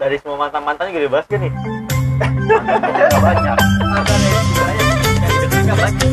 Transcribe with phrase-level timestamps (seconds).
[0.00, 3.56] dari semua mantan mantannya gede basket nih Nggak banyak.
[3.84, 4.18] mantan
[4.56, 4.88] banyak
[5.28, 6.08] deketin nggak banyak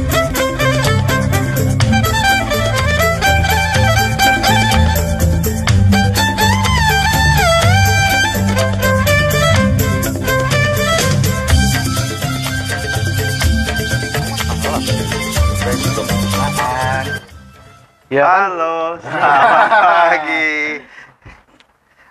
[18.07, 18.55] Ya kan?
[18.55, 20.79] Halo, selamat pagi.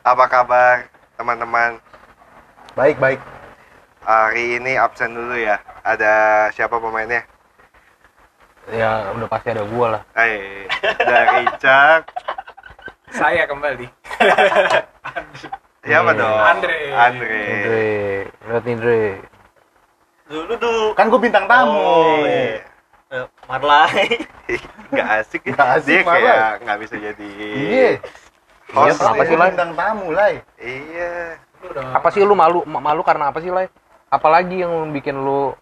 [0.05, 0.96] Apa kabar
[1.27, 1.83] teman-teman?
[2.79, 3.19] Baik, baik.
[4.07, 5.59] Hari ini absen dulu ya.
[5.83, 7.27] Ada siapa pemainnya?
[8.71, 10.03] Ya udah pasti ada gua lah.
[10.15, 10.71] Eh,
[11.03, 12.07] dari Cak.
[13.11, 13.91] Saya kembali.
[15.83, 16.19] Siapa Nih.
[16.23, 16.39] dong?
[16.39, 16.79] Andre.
[16.95, 17.43] Andre.
[17.43, 17.91] Indre,
[18.47, 19.03] lihat Indre.
[20.27, 21.75] dulu tuh Kan gue bintang tamu.
[21.75, 22.63] Oh, iya.
[23.11, 24.19] Eh, Marlai
[24.95, 25.55] Gak asik ya.
[25.55, 27.91] Nggak asik, Dia kayak nggak bisa jadi Iya.
[28.67, 29.51] Iya, kenapa sih, Lai?
[29.55, 30.35] bintang tamu, Lai?
[30.59, 31.39] Iya.
[31.95, 33.71] Apa sih lu malu Ma- malu karena apa sih, Lai?
[34.07, 35.55] Apalagi yang bikin lu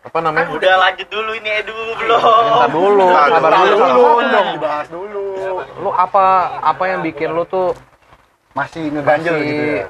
[0.00, 0.48] apa kan namanya?
[0.48, 3.76] udah lanjut dulu ini Edu belum Entar dulu, sabar dulu.
[4.32, 5.24] dong, dibahas dulu.
[5.76, 6.24] Lu apa
[6.64, 7.76] apa yang bikin lu tuh
[8.50, 9.86] Masih ngeganjel gitu ya.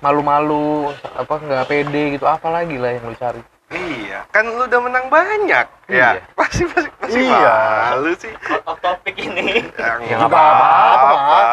[0.00, 4.80] malu-malu apa nggak pede gitu apa lagi lah yang lu cari Iya, kan lu udah
[4.82, 5.66] menang banyak.
[5.86, 6.18] Iya.
[6.18, 7.54] Ya, pasti pasti pasti Iya.
[7.86, 8.34] malu sih.
[8.50, 11.10] out of topic ini Ya, Ya, nggak nggak apa-apa,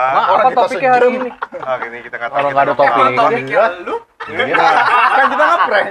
[0.09, 1.29] Ma, Orang apa topiknya hari ini
[1.61, 3.01] Hari ini kita kata nggak ada topik.
[3.13, 3.65] Topik Iya.
[3.81, 3.95] lu,
[4.27, 4.65] Iya.
[4.89, 5.87] Kan kita ngeprank.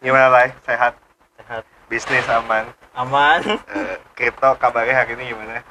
[0.00, 0.48] Gimana lah?
[0.64, 0.92] Sehat?
[1.36, 2.64] sehat Bisnis aman?
[2.92, 5.64] aman Eh, kripto kabarnya hari ini gimana?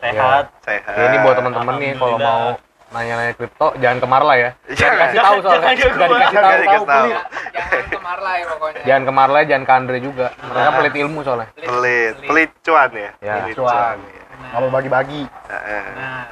[0.00, 0.96] sehat Sehat.
[0.96, 2.48] Ya, ini buat teman-teman nih kalau mau.
[2.92, 4.96] Nanya-nanya kripto jangan ke Marla ya Jangan.
[5.02, 5.90] kasih tahu soalnya Jangan dikasih
[6.22, 7.08] Jangan tahu
[7.50, 8.80] jangan ke pokoknya.
[8.84, 13.10] jangan ke Marla jangan ke Andre juga mereka pelit ilmu soalnya Pelit, pelit cuan ya?
[13.18, 13.34] Ya.
[13.42, 13.96] Pelit Cuan.
[13.98, 14.22] ya.
[14.42, 15.22] Nggak mau bagi-bagi.
[15.46, 15.84] Heeh.
[15.94, 16.24] Nah,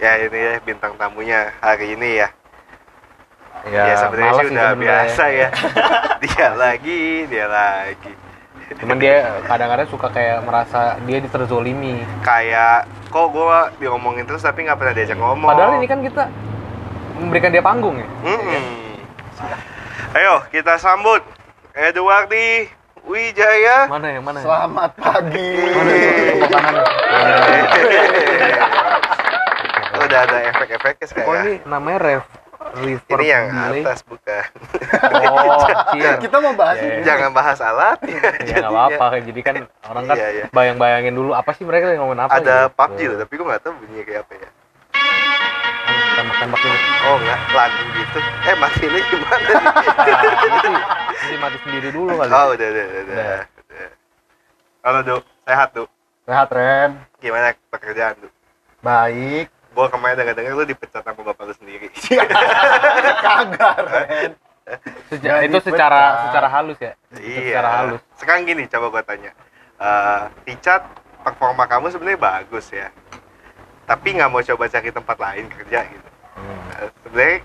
[0.00, 2.28] Ya ini ya bintang tamunya hari ini ya.
[3.66, 5.48] ya, Ya, sebenarnya sih udah biasa ya.
[6.24, 8.12] dia lagi, dia lagi.
[8.70, 14.78] cuman dia kadang-kadang suka kayak merasa dia diterzolimi Kayak kok gua diomongin terus tapi nggak
[14.78, 15.50] pernah diajak ngomong.
[15.50, 16.30] padahal ini kan kita
[17.18, 18.64] memberikan dia panggung ya Mm-mm.
[20.10, 21.22] Ayo kita sambut
[21.70, 22.66] Eduardi
[23.02, 23.86] Wijaya.
[23.86, 24.44] mana yang mana ya?
[24.44, 25.50] Selamat pagi.
[26.44, 26.60] Ya?
[30.00, 31.44] Udah ada efek-efeknya kok sekarang.
[31.46, 32.24] ini namanya ref
[32.60, 33.82] reverb Ini yang delay?
[33.82, 34.44] atas bukan.
[35.26, 35.66] oh
[36.24, 36.86] Kita mau bahas Iya.
[36.86, 37.02] ini.
[37.02, 37.98] Jangan bahas alat.
[38.04, 38.20] ya
[38.58, 39.54] nggak apa-apa jadi kan
[39.86, 40.44] orang kan Iya, iya.
[40.50, 42.76] bayang-bayangin dulu apa sih mereka yang ngomongin apa Ada gitu.
[42.76, 44.50] PUBG loh, tapi gue nggak tahu bunyinya kayak apa ya.
[46.12, 48.18] tembak-tembak dulu Oh nggak, lagu gitu.
[48.44, 49.36] Eh mati ini gimana?
[49.40, 49.56] nih?
[50.06, 50.74] nah, ini sih
[51.22, 52.84] ini mati sendiri dulu kali oh udah udah udah.
[52.84, 53.00] udah.
[53.08, 53.38] Udah.
[53.58, 53.88] Udah.
[54.80, 55.88] Halo Duk, sehat Duk.
[56.22, 56.90] Sehat, Ren.
[57.18, 58.32] Gimana pekerjaan Duk?
[58.80, 59.48] Baik.
[59.70, 61.86] Gue kemarin denger-denger lu dipecat sama bapak lu sendiri.
[63.24, 64.32] Kagak, Ren.
[65.08, 66.22] Seja- itu secara dipecat.
[66.24, 67.42] secara halus ya iya.
[67.50, 69.32] secara halus Sekarang gini, coba gue tanya.
[69.76, 70.84] Eh, Richard,
[71.20, 72.86] performa kamu sebenarnya bagus ya.
[73.84, 76.08] Tapi nggak mau coba cari tempat lain kerja gitu.
[76.36, 76.60] Hmm.
[76.76, 77.36] Eh, sebenarnya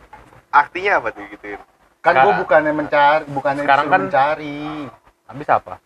[0.52, 1.46] artinya apa tuh gitu?
[1.46, 4.60] Kan gue Sekarang- bukannya mencari, bukannya Sekarang kan- mencari.
[5.26, 5.82] habis apa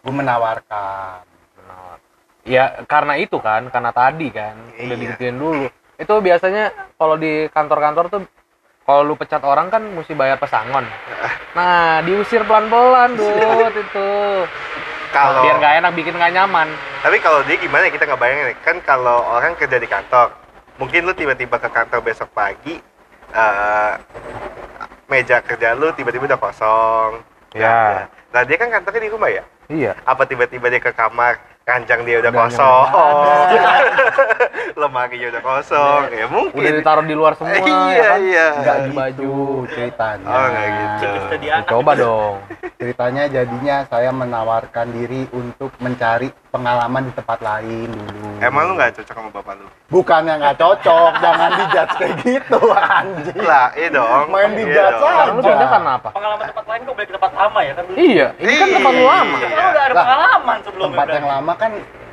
[0.00, 1.22] Gue menawarkan.
[2.42, 4.96] Ya karena itu kan karena tadi kan udah Iya.
[4.98, 6.64] digituin dulu itu biasanya
[6.96, 8.20] kalau di kantor-kantor tuh
[8.82, 10.82] kalau lu pecat orang kan mesti bayar pesangon
[11.52, 14.08] nah diusir pelan-pelan dud itu
[15.12, 16.68] Kalau biar nggak enak bikin nggak nyaman
[17.04, 18.56] Tapi kalau dia gimana ya, kita nggak bayangin ya.
[18.62, 20.32] Kan kalau orang kerja di kantor,
[20.78, 22.80] mungkin lu tiba-tiba ke kantor besok pagi,
[23.28, 23.92] eh,
[25.06, 27.10] meja kerja lu tiba-tiba udah kosong.
[27.52, 28.08] Ya.
[28.30, 29.44] Nah dia kan kantornya di rumah ya.
[29.66, 32.86] iya Apa tiba-tiba dia ke kamar, ranjang dia udah, Udah kosong,
[33.52, 33.80] nggak
[34.74, 36.58] lemarinya udah kosong, ya mungkin.
[36.58, 38.46] udah ditaruh di luar semua iya ya kan iya.
[38.58, 39.32] Nggak Di baju.
[39.70, 40.26] ceritanya.
[40.26, 41.08] Oh, gitu.
[41.68, 42.34] Coba dong
[42.76, 48.28] Ceritanya jadinya saya menawarkan diri untuk mencari pengalaman di tempat lain dulu.
[48.38, 49.66] Emang lu nggak cocok sama bapak lu?
[49.88, 53.40] Bukannya nggak cocok, jangan dijudge kayak gitu anjing.
[53.40, 54.28] Lah, iya dong.
[54.28, 55.08] Main di Iya judge dong.
[55.08, 55.16] aja.
[55.16, 57.84] Karena lu pindah karena apa pengalaman tempat lain kok balik ke tempat lama ya kan
[57.94, 59.48] iya ini kan tempat lama Iya.
[59.50, 61.72] Kan udah ada pengalaman sebelumnya Tempat yang lama kan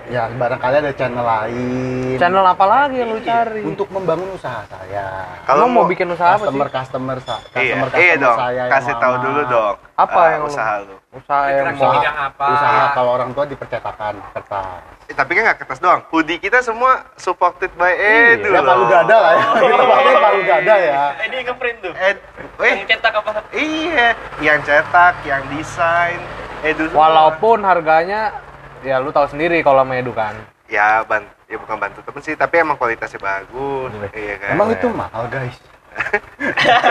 [0.10, 2.18] ya barangkali ada channel lain.
[2.18, 5.38] channel apa lagi yang lu cari untuk membangun usaha saya.
[5.46, 7.18] kalau Kalau mau bikin usaha apa sih customer customer
[7.56, 8.38] Iya, customer iya customer dong.
[8.38, 9.76] saya yang Kasih tahu dulu dong.
[9.96, 10.96] Apa eh, yang usaha lu?
[11.10, 12.46] usaha yang mau bidang apa?
[12.50, 14.82] Usaha kalau orang tua di percetakan kertas.
[15.06, 16.02] Eh, tapi kan nggak kertas doang.
[16.08, 18.34] Hoodie kita semua supported by Iya.
[18.36, 18.50] Edu.
[18.50, 19.44] Ya palu gada lah ya.
[19.56, 19.86] Kita iya.
[19.88, 20.94] pakai palu gada ya.
[21.20, 21.94] Dia ngeprint tuh.
[21.96, 22.18] Ed,
[22.60, 23.30] Yang eh, cetak apa?
[23.52, 24.08] iya,
[24.40, 26.20] yang cetak, yang desain,
[26.62, 26.86] Edu.
[26.88, 26.98] semua.
[27.00, 28.36] walaupun harganya
[28.82, 30.36] ya lu tahu sendiri kalau sama Edu kan
[30.66, 34.88] ya ban ya bukan bantu temen sih tapi emang kualitasnya bagus iya kan Emang itu
[34.88, 35.58] mahal guys.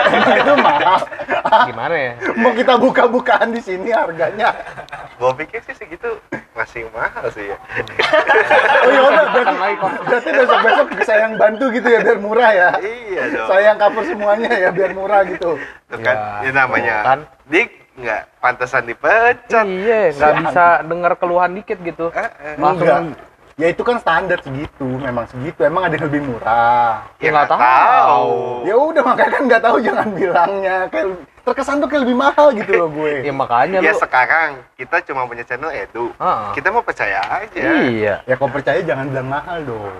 [0.05, 0.99] Emang itu mahal.
[1.65, 2.13] Gimana ya?
[2.35, 4.53] Mau kita buka-bukaan di sini harganya.
[5.17, 6.19] gua pikir sih segitu
[6.53, 7.57] masih mahal sih ya
[8.83, 9.55] Oh iya udah berarti,
[10.03, 12.69] berarti besok besok saya yang bantu gitu ya biar murah ya.
[12.77, 15.55] iya dong Saya yang cover semuanya ya biar murah gitu.
[15.87, 17.19] Tuh kan Ya, ya, namanya kan.
[17.47, 22.09] dik nggak pantesan dipecat Iya, nggak bisa dengar keluhan dikit gitu.
[22.11, 22.55] Eh, eh.
[22.55, 23.11] Langsung.
[23.59, 25.67] Ya itu kan standar segitu, memang segitu.
[25.67, 27.03] Emang ada yang lebih murah.
[27.19, 27.59] Ya, nggak tahu.
[27.59, 28.31] tahu
[28.63, 30.77] Ya udah makanya kan nggak tahu jangan bilangnya.
[30.87, 31.07] Kayak
[31.43, 33.13] terkesan tuh kayak lebih mahal gitu loh gue.
[33.27, 33.99] Ya makanya ya lu.
[33.99, 34.49] sekarang
[34.79, 36.55] kita cuma punya channel edu Ah.
[36.55, 38.15] kita mau percaya aja Iya.
[38.23, 39.91] Ya kalau percaya jangan bilang mahal dong.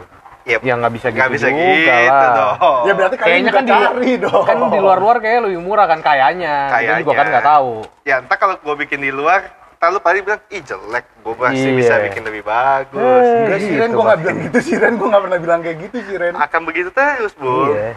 [0.50, 2.34] Ya Ya nggak bisa gitu nggak bisa juga gitu lah.
[2.34, 4.44] dong Ya berarti Kayaknya kan di, cari dong.
[4.44, 6.56] kan di luar-luar kayak lebih murah kan kayaknya.
[6.68, 7.14] Kita juga Kayaknya.
[7.14, 7.72] kan nggak tahu.
[8.04, 9.42] ya entah kalau gue bikin di luar
[9.78, 11.78] ntar lu paling bilang ih jelek gue masih Iya.
[11.78, 13.40] bisa bikin lebih bagus Eh.
[13.40, 15.78] Enggak sih gitu, Ren, gue nggak bilang gitu sih Ren, gue nggak pernah bilang kayak
[15.80, 16.34] gitu sih Ren.
[16.36, 17.96] akan begitu terus bu Iya.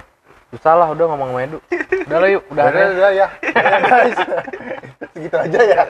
[0.48, 1.58] Susah lah udah ngomong sama Edu.
[2.04, 3.26] Udah lah yuk, udah Udah, udah ya, ya
[3.82, 4.18] guys,
[5.12, 5.82] segitu aja ya.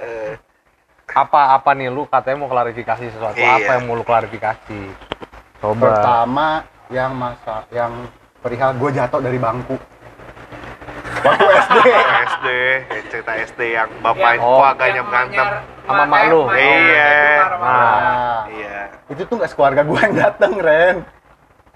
[1.05, 3.59] Apa-apa nih lu katanya mau klarifikasi sesuatu Iya.
[3.59, 4.81] apa yang mau lu klarifikasi?
[5.63, 5.79] Coba.
[5.89, 6.47] Pertama
[6.91, 8.11] yang masa, yang
[8.43, 9.79] perihal gue jatuh dari bangku.
[11.23, 11.77] Waktu SD.
[12.27, 12.47] SD
[13.07, 14.59] cerita SD yang bapak Yang- Oh.
[14.59, 15.47] keluarganya Yang berantem
[15.83, 16.41] Sama mak lu?
[16.43, 17.15] manyar- Iya.
[17.39, 18.03] marah-marah.
[18.03, 18.79] Nah, iya
[19.09, 20.97] itu tuh nggak sekeluarga gue yang dateng Ren.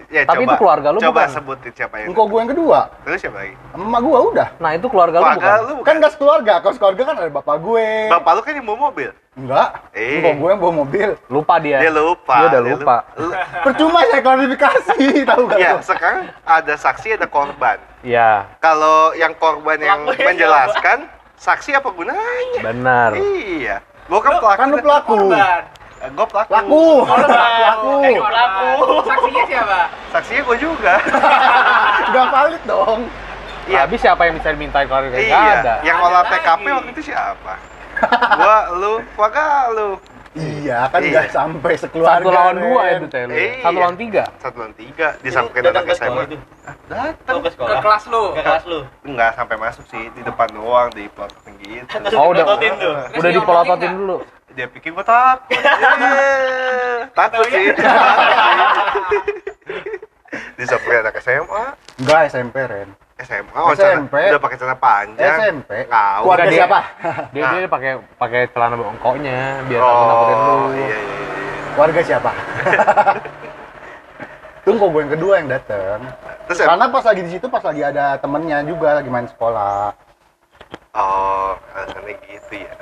[0.09, 1.29] Ya Tapi coba, itu keluarga lu coba bukan?
[1.29, 4.49] sebutin siapa yang Engkau gue yang kedua, terus siapa lagi emak gue udah.
[4.57, 5.59] Nah, itu keluarga lu keluarga bukan?
[5.61, 7.87] lu bukan Kan nggak sekeluarga, kalau sekeluarga kan ada bapak gue.
[8.09, 10.17] bapak lu kan yang bawa mobil Enggak, Eh.
[10.17, 11.09] engkau gue yang bawa mobil.
[11.27, 11.77] Lupa dia.
[11.79, 12.97] dia lupa Dia udah Dia lupa.
[13.15, 14.99] lu- Percuma saya klarifikasi,
[15.29, 20.99] tahu gak ya sekarang ada saksi ada korban Iya, kalau yang korban yang Pelakunya menjelaskan
[21.37, 23.11] saksi apa gunanya benar.
[23.13, 23.77] iya
[24.07, 25.15] gua kan pelaku Kan lu pelaku.
[25.21, 25.63] Korban.
[25.99, 27.93] Gue pelaku Laku, laku.
[28.05, 28.69] Eh, pelaku.
[29.03, 29.79] Saksinya siapa?
[30.11, 30.95] saksinya gue juga
[32.13, 33.01] Gak valid dong.
[33.67, 35.27] Ya, habis siapa yang bisa dimintain klarifikasi?
[35.27, 35.75] Iya ada.
[35.83, 36.23] yang olah.
[36.25, 37.55] TKP waktu itu siapa
[38.39, 39.91] gua lu keluarga lu
[40.37, 41.11] Iya, kan Iya.
[41.17, 42.21] nggak sampai sekeluarga.
[42.21, 42.99] Satu lawan dua Ren.
[42.99, 43.33] itu teh lu.
[43.33, 43.53] Iya.
[43.59, 44.25] Satu lawan tiga.
[44.37, 46.37] satu lawan tiga disampaikan datang anak ke sekolah SMA itu.
[46.87, 47.81] datang Oh, ke Ke sekolah.
[47.81, 48.25] kelas lu.
[48.29, 48.79] Ke kelas lu.
[49.09, 52.45] nggak sampai masuk sih di depan doang di pelototin gitu Oh, udah.
[53.11, 54.17] Udah dipelototin dulu.
[54.57, 55.53] Dia pikir gue takut
[56.01, 57.13] Iya.
[57.13, 57.67] takut sih
[60.57, 61.63] disampaikan anak SMA
[61.97, 62.89] Enggak SMP, Ren.
[63.19, 64.15] SMA oh, SMP.
[64.29, 65.71] udah pakai celana panjang SMP.
[65.87, 66.81] Keluarga Udah, dia- siapa?
[67.33, 67.53] Dia Nah.
[67.55, 70.45] dia pakai pakai celana bongkoknya biar takut-takutin lu.
[70.47, 71.37] oh iya iya iya
[71.71, 72.31] Keluarga siapa?
[74.63, 76.01] Tunggu gue yang kedua yang dateng.
[76.45, 79.93] terus Karena pas lagi di situ pas lagi ada temennya juga lagi main sekolah.
[80.93, 82.73] oh alasannya gitu ya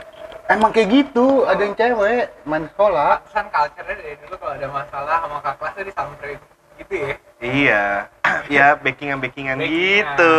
[0.45, 3.25] Emang kayak gitu, ada yang cewek main sekolah.
[3.25, 6.39] Pesan culture-nya dari dulu kalau ada masalah sama kakak kelas tuh disamperin
[6.75, 7.15] gitu ya.
[7.39, 7.83] iya
[8.57, 9.63] ya backingan Backingan.
[9.63, 10.35] gitu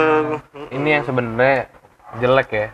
[0.69, 1.72] Ini yang sebenarnya
[2.22, 2.68] jelek ya.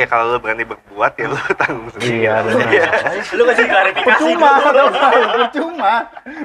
[0.00, 2.64] Ya kalau lu berani berbuat ya lu tanggung sendiri Iya, benar.
[3.30, 4.50] Lu kasih klarifikasi Percuma,
[5.36, 5.94] percuma.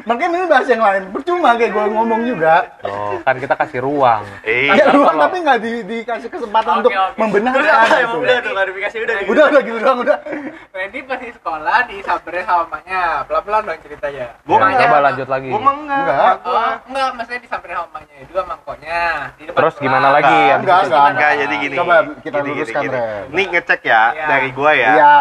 [0.03, 1.03] Makanya ini bahas yang lain.
[1.09, 2.55] Percuma kayak gue ngomong juga.
[2.81, 4.27] Oh, kan kita kasih ruang.
[4.43, 7.15] iya Ya ruang kalau- tapi nggak di, dikasih kesempatan Oke, untuk oke.
[7.15, 7.63] membenarkan.
[7.63, 8.17] Udah, gitu.
[8.19, 9.15] udah tuh klarifikasi udah.
[9.25, 10.17] Udah, udah gitu doang, udah.
[10.69, 13.01] Randy pas di sekolah disamperin sama emaknya.
[13.23, 14.25] Pelan-pelan dong ceritanya.
[14.43, 15.47] Gua Ya, coba lanjut lagi.
[15.47, 16.33] mah enggak Enggak.
[16.43, 18.15] Oh, enggak, maksudnya disamperin sama emaknya.
[18.27, 18.99] Dua mangkoknya.
[19.39, 20.27] Terus gimana lagi?
[20.51, 21.05] Enggak, enggak, enggak.
[21.07, 22.97] enggak jadi gini Coba kita luruskan, gini,
[23.47, 24.25] ngecek ya Iya.
[24.27, 25.15] dari gua ya Iya.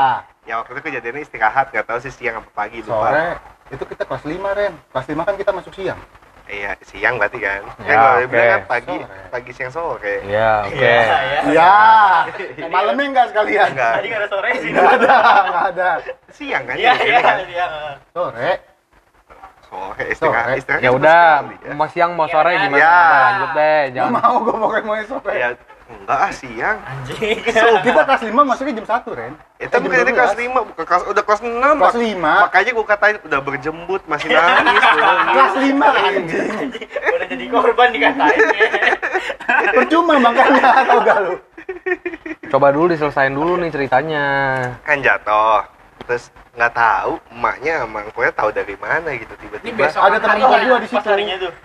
[0.44, 3.26] ya waktu itu kejadiannya istirahat nggak tahu sih siang apa pagi lupa Sore
[3.66, 4.72] itu kita kelas 5, Ren.
[4.88, 5.96] Kelas 5 kan kita masuk siang.
[6.44, 8.28] iya siang berarti kan Ya, ya, kalau oke.
[8.28, 9.20] bilang kan pagi Sore.
[9.30, 10.76] pagi siang sore Iya, oke.
[10.76, 11.40] Iya, iya.
[11.48, 12.68] Iya.
[12.68, 13.68] Malamnya enggak sekalian.
[13.72, 14.68] enggak Tadi nggak ada sore sih.
[14.68, 15.88] Enggak ada, enggak ada.
[16.30, 17.66] siang kan Iya, iya, kan iya.
[18.12, 18.50] Sore.
[19.64, 20.58] sore istirahat Sore.
[20.60, 21.24] istirahat Ya udah,
[21.58, 21.72] ya.
[21.72, 22.76] mau siang mau sore Iya, gimana?
[22.76, 22.92] iya.
[22.92, 24.12] Udah, lanjut deh, Enggak jangan.
[24.14, 25.34] mau gue pokoknya mau sore.
[25.34, 25.48] ya
[25.86, 27.36] enggak ah siang Anjing.
[27.80, 29.32] Kita kelas 5 masuknya jam 1, Ren.
[29.54, 30.44] itu Eh, jam bukan kelas 12.
[30.46, 32.32] 5 bukan kelas udah kelas 6 Kelas 5.
[32.42, 34.84] makanya gua katain udah berjembut masih nangis.
[35.28, 35.68] Kelas 5
[36.08, 36.68] anjing.
[37.10, 38.40] Udah jadi korban dikatain.
[39.76, 41.34] Percuma makanya tau gak lu?
[42.46, 44.24] Coba dulu diselesain dulu nih ceritanya.
[44.80, 45.64] kan jatuh
[46.04, 50.42] terus nggak tahu emaknya sama gue tahu dari mana gitu Ini tiba-tiba Ada temen hari
[50.44, 51.08] kok gua di situ.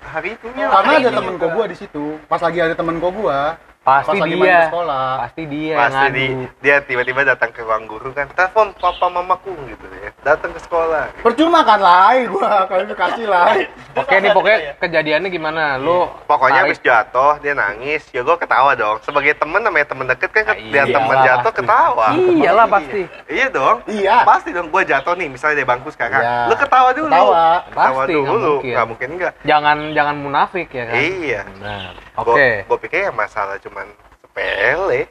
[0.02, 1.44] hari itu Karena ada ini temen juga.
[1.44, 2.04] kok gua di situ.
[2.26, 3.40] Pas lagi ada temen kok gua,
[3.80, 4.44] Pasti Pas lagi dia.
[4.44, 5.08] main ke sekolah.
[5.20, 6.26] Pasti dia pasti yang di,
[6.60, 11.08] dia tiba-tiba datang ke ruang guru kan telepon papa mamaku gitu ya datang ke sekolah
[11.18, 13.72] Percuma kan lai gua klarifikasi lai.
[13.96, 15.64] Oke nih pokoknya kejadiannya gimana?
[15.76, 20.30] Lu pokoknya habis jatuh dia nangis ya gue ketawa dong sebagai temen namanya temen deket
[20.30, 21.58] kan Ah, dia temen jatuh pasti.
[21.58, 23.02] ketawa Iyalah, pasti.
[23.28, 24.18] iya dong Iya.
[24.22, 26.36] pasti dong gue jatuh nih misalnya di bangku sekarang Iya.
[26.46, 27.48] lu ketawa dulu Ketawa.
[27.66, 28.74] ketawa Pasti, nggak dulu mungkin.
[28.76, 30.96] nggak mungkin enggak jangan jangan munafik ya kan?
[30.96, 31.92] iya Benar.
[32.22, 32.50] Oke.
[32.66, 33.88] gua pikir ya masalah cuman
[34.20, 35.08] sepele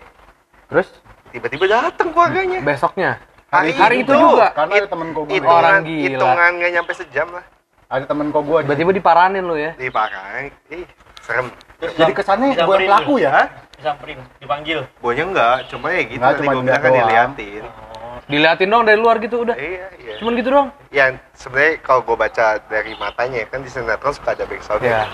[0.67, 0.89] Terus
[1.29, 3.11] tiba-tiba datang keluarganya besoknya
[3.49, 4.21] Hari hari itu itu.
[4.21, 5.25] juga Karena ada temen gue.
[5.31, 6.05] hitungan Orang gila.
[6.05, 7.45] hitungan nggak nyampe sejam lah
[7.89, 8.59] Ada temen kok gue.
[8.63, 9.73] tiba-tiba diparanin lu ya.
[9.75, 10.85] dipakai ih
[11.21, 11.49] serem
[11.79, 13.49] Terus Jadi kesannya gue yang pelaku ya.
[13.73, 14.83] Disamperin, dipanggil.
[14.99, 18.19] Bonya enggak cuma ya gitu Nggak, tadi cuma gue bilang kan diliatin Oh.
[18.27, 19.55] Diliatin dong dari luar gitu udah.
[19.55, 20.69] iya iya Cuman gitu dong.
[20.91, 25.07] ya sebenarnya kalau gue baca dari matanya kan di sinetron suka ada backsound Ya.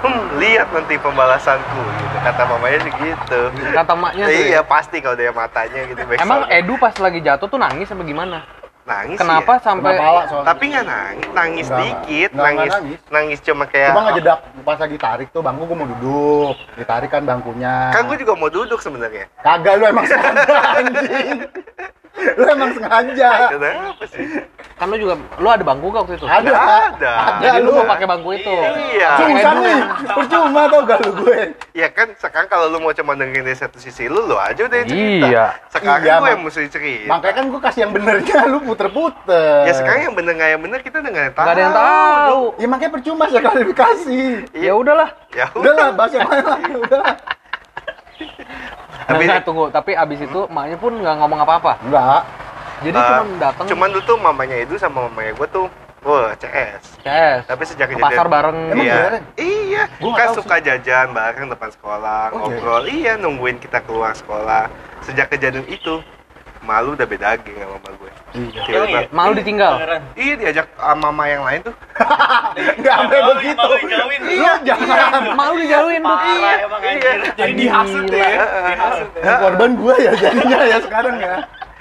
[0.00, 3.40] Hmm lihat nanti pembalasanku gitu kata mamanya sih gitu
[3.70, 4.32] Kata maknya tuh.
[4.32, 4.62] iya ya.
[4.62, 6.48] pasti kalau dari matanya gitu Emang.
[6.48, 8.40] Edu pas lagi jatuh tuh nangis apa gimana?
[8.82, 9.62] nangis Kenapa ya?
[9.62, 10.46] sampai Kena pala soalnya.
[10.48, 12.98] tapi nggak nangis nangis Nggak, dikit nggak, nggak nangis, nangis.
[13.08, 16.54] nangis cuma kayak Cuma ngejedak pas lagi tarik tuh bangku gue mau duduk.
[16.74, 17.74] Ditarik kan bangkunya.
[17.90, 20.04] kan gue juga mau duduk sebenarnya Kagak lu emang
[20.74, 21.44] anjing.
[22.10, 23.30] Lu emang sengaja.
[23.50, 24.26] kenapa sih
[24.76, 26.24] kan lu juga lu ada bangku gak waktu itu?
[26.24, 26.52] Ada.
[26.90, 27.12] Ada.
[27.12, 27.76] Ada Jadi lu lu.
[27.76, 28.54] mau pakai bangku itu.
[28.90, 29.78] iya Susah nih.
[30.10, 31.40] Percuma tau gak lu gue.
[31.70, 34.76] ya kan sekarang kalau lu mau cuma dengerin dari satu sisi lu lu aja udah
[34.76, 35.46] yang cerita Iya.
[35.68, 39.56] sekarang Iya, gue yang mesti cerita Makanya kan gue kasih yang benernya lu puter-puter.
[39.64, 42.42] ya sekarang yang bener nggak yang bener kita udah nggak tahu Gak ada yang tahu.
[42.56, 44.20] Ya makanya percuma saya klarifikasi.
[44.56, 45.08] Ya udahlah.
[45.30, 46.58] ya Udahlah, bahas yang lain lah.
[46.84, 47.14] Udahlah.
[49.02, 51.72] Tapi- Enggak tunggu, tapi abis itu maknya pun nggak ngomong apa-apa.
[51.82, 52.22] Enggak.
[52.80, 55.66] Jadi Eh, cuma datang cuman dulu tuh mamanya itu sama mamanya gue tuh
[56.00, 57.44] wah CS CS.
[57.44, 58.72] tapi sejak ke pasar bareng.
[58.72, 59.04] Emang iya
[59.36, 62.40] iya Gua nggak kan suka jajan bareng depan sekolah Oh, iya.
[62.40, 64.72] ngobrol iya nungguin kita keluar sekolah
[65.02, 66.00] sejak kejadian itu
[66.60, 68.62] malu udah beda daging sama mama gue Iya.
[68.62, 69.72] tiba-tiba Malu ditinggal.
[70.14, 71.74] Iya diajak sama mama yang lain tuh
[72.78, 73.58] Enggak sampai Malu- begitu.
[73.58, 74.20] malu dijauhin.
[74.22, 75.22] Lu jangan.
[75.40, 76.52] Malu dijauhin emang Iya.
[76.70, 77.18] anjir.
[77.34, 78.28] Jadi dihasut ya.
[78.70, 79.32] Dihasut ya.
[79.36, 81.34] Korban gue ya jadinya ya sekarang ya.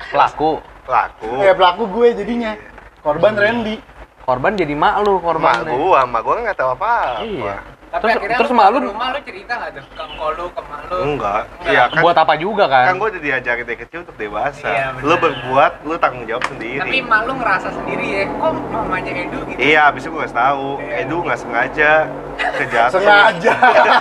[0.09, 0.51] Pelaku.
[0.89, 2.51] laku Eh pelaku gue jadinya.
[2.99, 3.77] Korban Randy.
[4.25, 7.55] Korban jadi mak lu mak gua mak gua nggak tahu apa Iya.
[7.89, 10.61] Tapi Terus- akhirnya terus lu malu- rumah lu cerita nggak tuh ke engkau lu ke
[10.61, 10.97] mak lu?
[11.07, 12.95] enggak iya kan Buat apa juga kan kan?
[12.95, 16.97] gua udah diajarin dari kecil untuk dewasa Iya, lu berbuat lu tanggung jawab sendiri Tapi
[17.01, 19.57] mak lu ngerasa sendiri ya, kok mamanya Edu gitu?
[19.57, 20.67] Iya, abis itu gue kasih tahu.
[20.79, 21.91] Edu nggak sengaja
[22.55, 22.93] kejatuh.
[22.95, 23.53] Sengaja.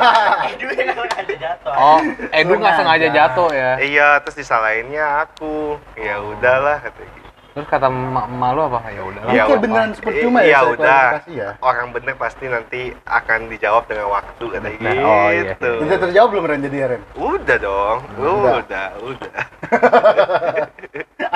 [0.51, 1.73] Edu yang sengaja jatuh.
[1.75, 1.99] Oh,
[2.31, 3.19] Edu nggak sengaja Sengaja.
[3.25, 3.71] jatuh ya.
[3.81, 5.57] Iya, terus disalahinnya aku.
[5.95, 7.18] Ya udahlah kata gitu.
[7.59, 8.79] Terus kata emak emak lu apa?
[8.87, 9.21] Ya udah.
[9.27, 11.07] Iya, Kayak beneran percuma ya, Iya saya udah.
[11.27, 11.49] ya.
[11.59, 15.03] Orang bener pasti nanti akan dijawab dengan waktu kata Nah, gitu.
[15.03, 15.55] oh, iya.
[15.59, 17.03] Udah terjawab belum Ren jadi ya, Ren?
[17.19, 17.99] Udah dong.
[18.15, 18.55] Udah.
[18.63, 19.35] Udah, udah.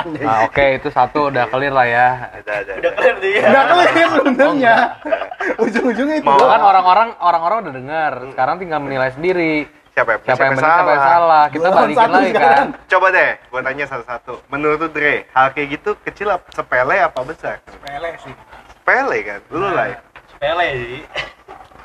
[0.02, 2.08] Nah, oke itu satu udah clear lah ya.
[2.42, 2.74] Udah, udah.
[2.78, 3.42] Udah clear dia.
[3.44, 4.74] Udah clear sebenarnya.
[5.58, 6.26] Ujung-ujungnya itu.
[6.26, 8.12] Mau Kan orang-orang orang-orang udah dengar.
[8.30, 9.66] Sekarang tinggal menilai sendiri.
[9.92, 11.44] Siapa yang, Siapa yang benar, siapa yang salah.
[11.46, 12.56] Kita Gua balikin satu lagi sekarang.
[12.72, 12.88] kan.
[12.88, 14.34] Coba deh, gue tanya satu-satu.
[14.48, 17.56] Menurut Dre, hal kayak gitu kecil apa sepele apa besar?
[17.62, 18.34] Sepele sih.
[18.72, 19.40] Sepele kan?
[19.48, 19.98] Lu lah ya?
[20.26, 21.02] Sepele sih.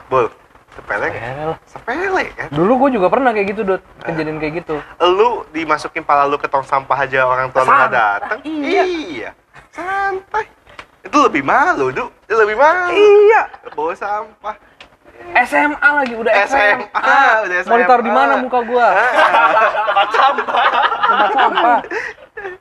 [0.07, 0.25] Bul,
[0.71, 1.21] sepele kan?
[1.67, 2.47] Sepele kan?
[2.49, 3.81] Dulu gue juga pernah kayak gitu, Dut.
[3.99, 4.75] Kejadian kayak gitu.
[5.03, 8.83] lu dimasukin pala lu ke tong sampah aja orang tua lu nggak datang Iya.
[8.83, 9.29] iya
[9.69, 10.47] santai
[11.01, 13.43] itu lebih malu du itu lebih malu Iya.
[13.71, 14.55] bawa sampah
[15.43, 16.85] SMA lagi udah SMA.
[16.87, 18.17] SMA, udah Mau ditaruh di SMA.
[18.17, 18.87] mana muka gua?
[19.85, 20.65] Tempat sampah.
[21.01, 21.77] Tempat sampah.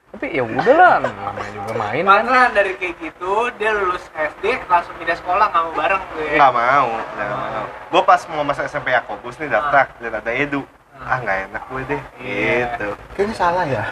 [0.08, 2.08] Tapi ya udahlah, namanya juga main kan.
[2.08, 6.30] Pantesan dari kayak gitu, dia lulus SD langsung pindah sekolah nggak mau bareng ya.
[6.34, 10.64] nggak mau nggak mau gue pas mau masuk SMP Yakobus nih daftar dan ada Edu
[10.98, 12.52] ah nggak enak gue deh Iya.
[12.72, 13.84] gitu Kayaknya salah ya.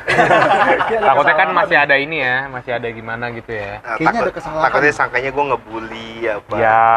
[0.99, 3.73] Takutnya kan masih ada ini ya, masih ada gimana gitu ya.
[3.77, 4.65] Nah, Kayaknya takut- ada kesalahan.
[4.65, 6.89] takutnya sangkanya gue ngebully apa Ya.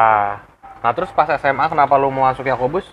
[0.77, 2.85] Nah terus pas SMA kenapa lu mau masuk Yakobus?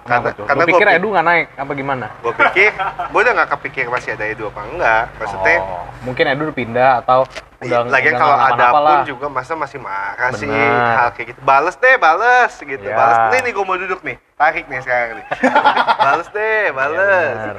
[0.00, 2.06] Karena- Kenapa karena Lu pikir gua Edu nggak naik apa gimana?
[2.18, 2.70] gue pikir
[3.12, 6.90] gue udah nggak kepikir masih ada Edu apa enggak maksudnya Oh, mungkin Edu udah pindah
[7.00, 7.20] atau
[7.60, 9.00] udah Lagian udah kalau nggak ada pun lah.
[9.04, 11.40] juga masa masih marah sih hal kayak gitu.
[11.42, 12.80] Bales deh, bales gitu.
[12.82, 12.96] Ya.
[12.96, 14.16] Bales nih nih gue mau duduk nih.
[14.34, 15.26] Tarik nih sekarang nih.
[16.08, 17.34] bales deh, bales.
[17.36, 17.56] benar.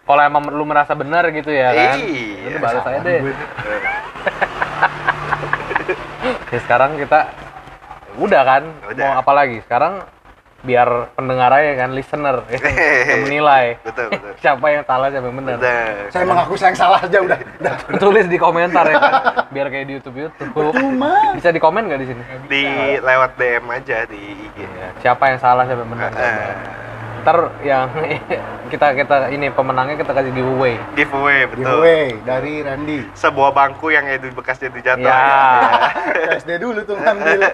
[0.00, 1.96] Kalau emang lu merasa benar gitu ya kan?
[1.96, 2.48] Iya.
[2.48, 3.20] Lu balas aja deh.
[6.48, 7.28] Ya, sekarang kita
[8.18, 8.62] udah kan?
[8.90, 9.06] Udah.
[9.14, 9.58] Mau apa lagi?
[9.64, 10.02] Sekarang
[10.58, 12.58] biar pendengar aja kan, listener ya,
[13.14, 14.32] yang menilai betul, betul.
[14.42, 15.56] siapa yang salah siapa yang benar.
[16.10, 17.38] Saya mengaku saya yang salah aja udah.
[17.62, 17.74] udah.
[18.02, 19.12] Tulis di komentar ya kan?
[19.54, 20.50] biar kayak di YouTube YouTube.
[20.74, 22.22] Cuma Bisa di komen nggak di sini?
[22.50, 22.64] Di
[22.98, 24.58] lewat DM aja di IG.
[24.66, 26.10] Ya, siapa yang salah siapa yang benar.
[26.18, 26.54] Eh,
[27.18, 27.86] Ntar yang
[28.70, 30.74] kita kita ini pemenangnya kita kasih giveaway.
[30.94, 31.66] Giveaway, betul.
[31.66, 32.98] Giveaway dari Randy.
[33.14, 35.06] Sebuah bangku yang edu bekas edu jatuh.
[35.06, 35.22] Ya.
[36.38, 37.46] SD dulu tuh ngambil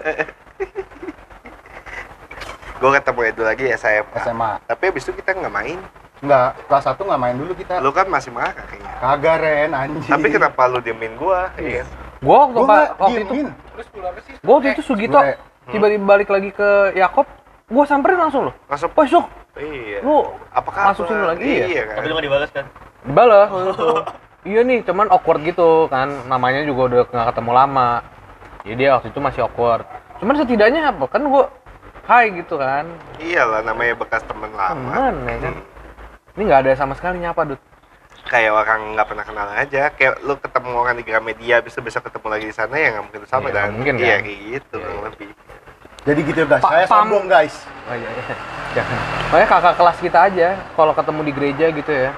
[2.85, 4.13] Gue ketemu Edu lagi SMA.
[4.21, 4.61] SMA.
[4.69, 5.81] Tapi abis itu kita nggak main.
[6.21, 7.81] Enggak, kelas 1 nggak main dulu kita.
[7.81, 8.93] Lu kan masih marah kayaknya.
[9.01, 10.05] Kagak Ren, anjing.
[10.05, 11.49] Tapi kenapa lu diemin gua?
[11.57, 11.89] Iya.
[12.21, 13.49] Gua waktu, Gua pa- nggak waktu itu diemin.
[13.49, 13.87] Terus
[14.21, 14.35] sih?
[14.45, 15.37] gua waktu itu Sugito Gue-
[15.73, 17.25] tiba-tiba balik lagi ke Yakob,
[17.73, 18.55] gua samperin langsung loh.
[18.69, 19.99] Langsung Woi, Iya.
[20.05, 20.93] lu apa kabar?
[20.93, 21.65] masukin lu lagi ya?
[21.65, 21.97] Iya kan.
[21.97, 22.65] Tapi lu nggak dibalas kan?
[23.01, 23.89] dibalas waktu itu.
[24.45, 26.29] Iya nih, cuman awkward gitu kan.
[26.29, 27.91] Namanya juga udah nggak ketemu lama.
[28.61, 29.89] Jadi dia waktu itu masih awkward.
[30.21, 31.09] Cuman setidaknya apa?
[31.09, 31.49] Kan gua
[32.05, 32.85] hai gitu kan.
[33.17, 34.75] Iyalah namanya bekas temen lama.
[34.75, 35.55] Temen ya kan.
[35.55, 35.73] Hmm.
[36.35, 37.61] Ini nggak ada sama sekali nyapa, Dut.
[38.25, 39.83] Kayak orang nggak pernah kenal aja.
[39.91, 43.21] Kayak lu ketemu orang di Gramedia, bisa bisa ketemu lagi di sana ya nggak mungkin
[43.25, 44.23] sama Iya, dan mungkin, iya kan?
[44.23, 45.07] kayak gitu kurang iya.
[45.09, 45.29] lebih.
[46.05, 47.55] Jadi gitu guys, Pa- saya pam- sombong guys.
[47.85, 48.25] Oh iya, iya.
[48.75, 48.99] Jangan.
[49.25, 52.11] Makanya kakak kelas kita aja, kalau ketemu di gereja gitu ya,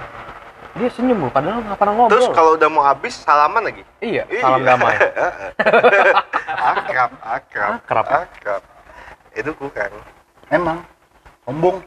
[0.74, 2.12] dia senyum loh, padahal nggak pernah ngobrol.
[2.12, 3.82] Terus kalau udah mau habis salaman lagi.
[3.98, 4.68] Iya, salam Iya.
[4.68, 4.94] damai.
[6.72, 8.06] akrab, akrab, Akrab.
[8.24, 8.62] akrab.
[9.36, 9.92] Itu kurang.
[10.48, 10.80] Emang
[11.44, 11.84] sombong.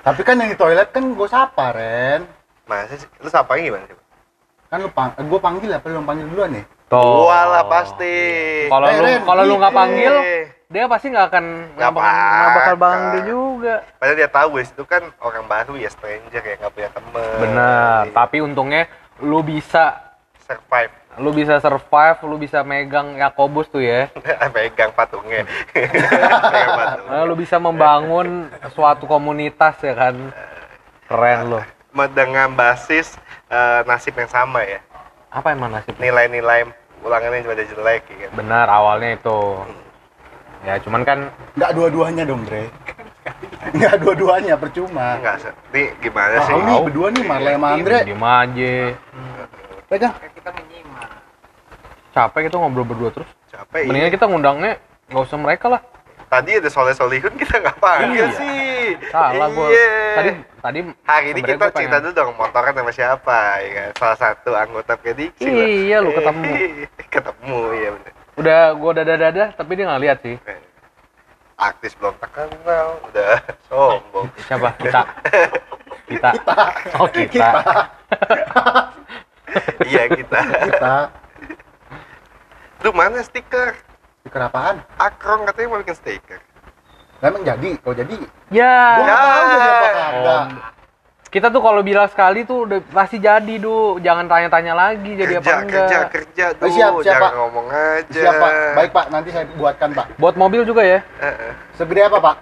[0.00, 2.26] Tapi kan yang di toilet kan gue sapa Ren.
[2.66, 3.08] Masa sih?
[3.22, 3.96] Lu sapanya gimana sih?
[4.66, 6.64] Kan lu pang gue panggil apa lu yang panggil duluan nih?
[6.90, 6.98] Tuh.
[6.98, 8.16] Gua lah pasti.
[8.66, 9.78] Kalau Eh, lu kalau lu nggak iya.
[9.78, 10.14] panggil,
[10.66, 11.44] dia pasti nggak akan
[11.78, 13.74] nggak bakal, nggak panggil juga.
[14.02, 17.34] Padahal dia tahu Wes itu kan orang baru ya stranger ya nggak punya temen.
[17.38, 18.02] Bener.
[18.10, 18.14] Iya.
[18.14, 18.82] Tapi untungnya
[19.22, 20.02] lu bisa
[20.42, 24.06] survive lu bisa survive, lu bisa megang Yakobus tuh ya.
[24.54, 25.42] pegang patungnya.
[25.74, 27.06] pegang patung.
[27.10, 30.14] Nah, lu bisa membangun suatu komunitas ya kan.
[31.10, 31.60] Keren lu.
[32.14, 33.18] Dengan basis
[33.50, 34.78] eh, nasib yang sama ya.
[35.34, 35.98] Apa emang nasibnya?
[35.98, 36.70] Nilai-nilai
[37.02, 38.30] ulangannya juga ada jelek ya kan.
[38.38, 39.38] Benar awalnya itu.
[40.60, 41.18] Ya cuman kan
[41.56, 42.70] Enggak dua-duanya dong, Bre.
[43.74, 45.18] Enggak dua-duanya, percuma.
[45.18, 46.52] Enggak Ini gimana sih?
[46.56, 47.98] Nih berdua nih Marley sama Andre.
[48.06, 48.74] diem aja.
[49.90, 50.14] Pegang.
[52.20, 52.28] Kita.
[52.28, 53.30] Capek gitu ngobrol berdua terus.
[53.48, 53.82] Capek.
[53.84, 54.72] Mendingan kita ngundangnya
[55.06, 55.82] nggak usah mereka lah.
[56.28, 58.36] Tadi ada soleh solihun kita nggak panggil Iya.
[58.36, 58.82] sih.
[59.08, 59.66] Salah gua.
[59.66, 59.90] Iya.
[60.12, 63.90] Tadi tadi Hari ini kita cerita pengen- dulu dong motoran sama siapa ya kan?
[63.96, 65.66] Salah satu anggota prediksi lah.
[65.66, 66.44] Iya, lu ketemu.
[67.14, 68.12] ketemu ya bener.
[68.36, 70.36] Udah gua dada-dada tapi dia nggak lihat sih.
[71.56, 73.32] Artis belum terkenal udah
[73.66, 74.26] sombong.
[74.44, 74.68] Siapa?
[74.78, 75.02] Kita.
[76.06, 76.30] Kita.
[76.98, 77.48] Oh, kita.
[79.84, 80.38] iya kita.
[80.64, 80.94] Kita
[82.80, 83.76] Lu mana stiker?
[84.20, 84.80] stiker apaan?
[84.96, 86.40] Akron katanya mau bikin stiker.
[87.20, 87.76] Lah, Emang jadi?
[87.76, 88.14] Kalau jadi,
[88.48, 88.76] Ya.
[88.96, 89.92] gua nggak tahu jadi apa Ya.
[89.92, 90.44] kagak.
[91.30, 94.00] Kita tuh kalau bilang sekali tuh udah pasti jadi, Du.
[94.00, 95.78] Jangan tanya-tanya lagi jadi kerja, apa enggak.
[95.78, 96.74] kerja, kerja Oh, dulu.
[96.74, 97.32] siap, siap, Jangan Pak.
[97.36, 98.18] ngomong aja.
[98.18, 98.52] Siap, Pak.
[98.74, 99.04] Baik, Pak.
[99.08, 100.06] Nanti saya buatkan, Pak.
[100.16, 100.98] Buat mobil juga ya.
[101.20, 101.52] Eh.
[101.78, 102.36] Segede apa, Pak?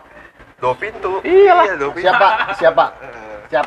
[0.56, 1.20] Dua pintu.
[1.20, 1.64] Iyalah.
[1.64, 2.04] Iya, dua pintu.
[2.08, 2.32] Siap, Pak.
[2.56, 2.90] Siap, Pak.
[2.96, 3.38] Eh.
[3.50, 3.66] Siap.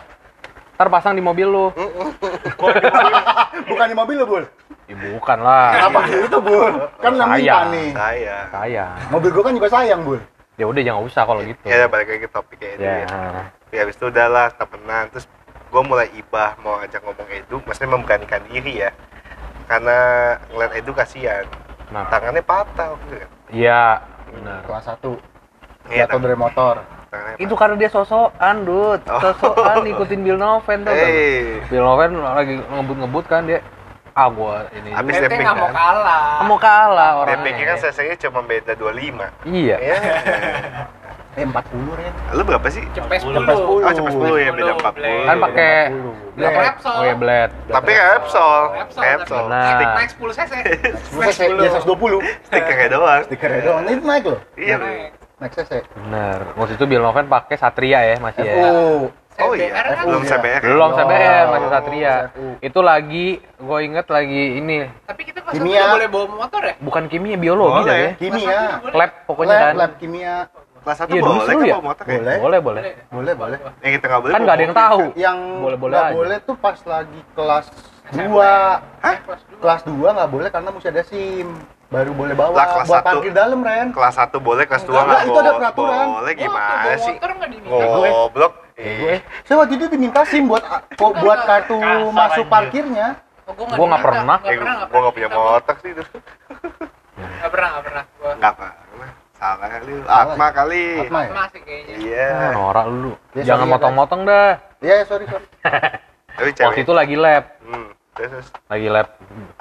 [0.74, 1.66] Ntar pasang di mobil lu.
[3.70, 4.44] Bukan di mobil lo, Bul.
[4.92, 5.88] Ya, bukan lah.
[5.88, 6.72] Apa itu, Bul?
[7.00, 7.72] Kan Sayang.
[7.72, 7.90] nih.
[7.92, 8.38] Saya.
[8.52, 8.86] Saya.
[9.08, 10.20] Mobil gua kan juga sayang, Bul.
[10.56, 11.64] Ya udah jangan usah kalau gitu.
[11.64, 12.84] Ya, balik lagi ke topik kayak ini.
[12.84, 12.96] Ya.
[13.02, 13.44] Ya.
[13.72, 15.08] Ya, habis itu udahlah temenan.
[15.10, 15.26] Terus
[15.72, 18.92] gue mulai ibah mau ajak ngomong Edu, maksudnya memberanikan diri ya.
[19.66, 19.98] Karena
[20.52, 21.48] ngeliat Edu kasihan.
[21.88, 22.94] Nah, Tangannya patah.
[22.94, 23.30] waktu itu kan.
[23.50, 23.84] iya.
[24.28, 24.60] Benar.
[24.64, 25.16] Kelas 1.
[25.90, 26.76] Iya, Jatuh dari motor.
[27.36, 29.02] Itu karena dia sosokan, Dut.
[29.04, 29.20] Oh.
[29.20, 30.92] Sosokan ikutin Bill Noven tuh.
[30.92, 31.04] kan.
[31.04, 33.60] Eh, Bill Noven lagi ngebut-ngebut kan dia.
[34.12, 34.92] Ah, gua ini.
[34.92, 35.76] Habis Ente nggak mau kan?
[35.76, 36.44] kalah.
[36.44, 37.44] mau kalah orangnya.
[37.44, 39.48] pikir kan cc cuma beda 25.
[39.48, 39.76] Iya.
[39.80, 39.98] Ya.
[41.32, 41.64] Eh, 40,
[41.96, 42.12] Ren.
[42.36, 42.84] Lu berapa sih?
[42.92, 43.40] Cepet Sepuluh.
[43.40, 43.56] 10.
[43.56, 45.32] Oh, cepet 10 ya, beda 40.
[45.32, 45.72] Kan pakai
[46.36, 46.44] Blade.
[46.44, 46.60] apa?
[46.68, 46.92] Repsol.
[46.92, 47.54] Oh ya blade.
[47.72, 48.64] Tapi Repsol.
[48.76, 49.02] Repsol.
[49.08, 49.44] Repsol.
[49.48, 49.64] Benar.
[49.72, 50.54] Naik, naik 10 cc.
[51.16, 52.20] Masa saya dia 120.
[52.52, 53.22] Stikernya doang.
[53.24, 53.84] Stikernya doang.
[53.88, 54.40] Ini naik loh.
[54.60, 54.76] Iya.
[54.76, 55.12] Naik.
[55.40, 55.72] Naik CC.
[55.96, 56.40] Benar.
[56.54, 58.56] Waktu itu Bill Noven pakai Satria ya masih ya.
[59.42, 60.06] Oh iya, CBR kan?
[60.06, 60.22] belum.
[60.24, 60.62] CBR.
[60.64, 62.16] Belum Oh, CBR masih Satria.
[62.30, 62.48] FU.
[62.60, 65.84] Itu lagi gue inget lagi ini Tapi kita pas Kimia.
[65.92, 66.74] Boleh bawa motor ya?
[66.78, 67.88] bukan kimia biologi Boleh.
[67.88, 68.12] dah ya.
[68.16, 68.60] Kimia.
[68.92, 69.74] Lab pokoknya Lab, kan.
[69.76, 70.36] lab kimia.
[70.82, 71.74] Kelas 1 Iya, boleh seru kan ya?
[71.76, 72.18] bawa motor ya?
[72.18, 72.36] Boleh.
[72.38, 72.82] Boleh, boleh.
[73.08, 73.58] Boleh, boleh.
[73.80, 75.04] Yang kita nggak boleh Kan nggak ada yang tahu.
[75.16, 76.16] Yang Boleh-boleh nggak aja.
[76.18, 77.66] boleh tuh pas lagi kelas
[78.12, 78.18] 2.
[78.98, 79.16] Hah?
[79.22, 79.60] Kelas dua.
[79.62, 81.50] Kelas 2 nggak boleh karena mesti ada SIM.
[81.92, 83.08] Baru boleh bawa Lah, kelas buat satu.
[83.20, 83.88] parkir dalam, Ren.
[83.92, 85.60] Kelas 1 boleh, kelas 2 Enggak, nggak itu ada boleh.
[85.60, 86.06] peraturan.
[86.08, 87.16] Boleh gimana bawa sih?
[87.62, 88.54] Goblok.
[88.74, 90.64] Gue, saya waktu itu diminta SIM buat
[90.98, 91.78] buat kartu
[92.10, 93.20] masuk parkirnya.
[93.44, 94.38] Oh, Gua nggak pernah.
[94.42, 94.56] Eh,
[94.88, 96.04] gua nggak punya motor sih itu.
[97.14, 98.04] Nggak pernah, nggak pernah.
[98.16, 98.76] Gua Nggak pernah.
[99.36, 99.94] Salah kali.
[100.08, 100.86] Atma kali.
[101.02, 101.32] Atma ya?
[101.36, 101.96] masih kayaknya.
[102.00, 102.30] Iya.
[102.32, 103.12] Ah, norak lu.
[103.34, 104.50] Jangan sorry ya, motong-motong dah.
[104.80, 105.46] Iya, sorry, sorry.
[106.32, 106.66] Tapi cewek.
[106.66, 107.90] Waktu itu lagi lab, Hmm.
[108.66, 109.08] Lagi lab.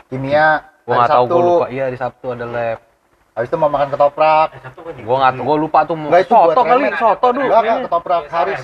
[0.06, 0.69] Kimia.
[0.90, 1.66] Gua hari nggak tahu gua lupa.
[1.68, 2.78] Iya di Sabtu ada lab.
[3.30, 6.20] habis itu mau makan ketoprak Eh, satu kan Gua nggak, gua lupa tuh mau Nggak,
[6.20, 7.46] itu soto kali, soto dulu.
[7.46, 7.84] enggak enggak Ini.
[7.86, 8.58] ketoprak Biasa Haris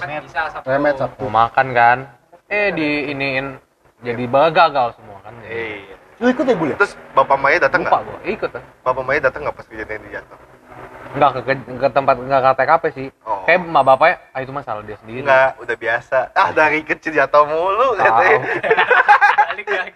[0.67, 1.23] remet Sabtu.
[1.23, 1.99] Mau makan kan?
[2.47, 3.47] Eh di iniin
[3.99, 5.33] jadi gagal semua kan.
[5.43, 5.95] Iya.
[6.17, 8.09] lu ikut ya bule Terus bapak Maya datang Lupa nggak?
[8.09, 8.63] gua, ikut kan.
[8.83, 10.39] Bapak Maya datang nggak pas kejadian di jatuh?
[11.13, 13.09] Enggak ke, ke, ke tempat enggak ke TKP sih.
[13.23, 13.41] Oh.
[13.45, 15.23] Kayak emak bapaknya, ah itu masalah dia sendiri.
[15.23, 16.19] Enggak, udah biasa.
[16.35, 18.03] Ah dari kecil jatuh mulu Tahu.
[18.03, 18.39] katanya.
[19.57, 19.93] Balik lagi.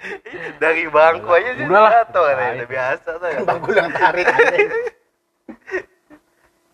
[0.57, 1.90] Dari bangku aja sih Udahlah.
[1.92, 2.25] jatuh.
[2.27, 3.29] Nah, Udah biasa tuh.
[3.29, 4.27] kan bangku yang tarik.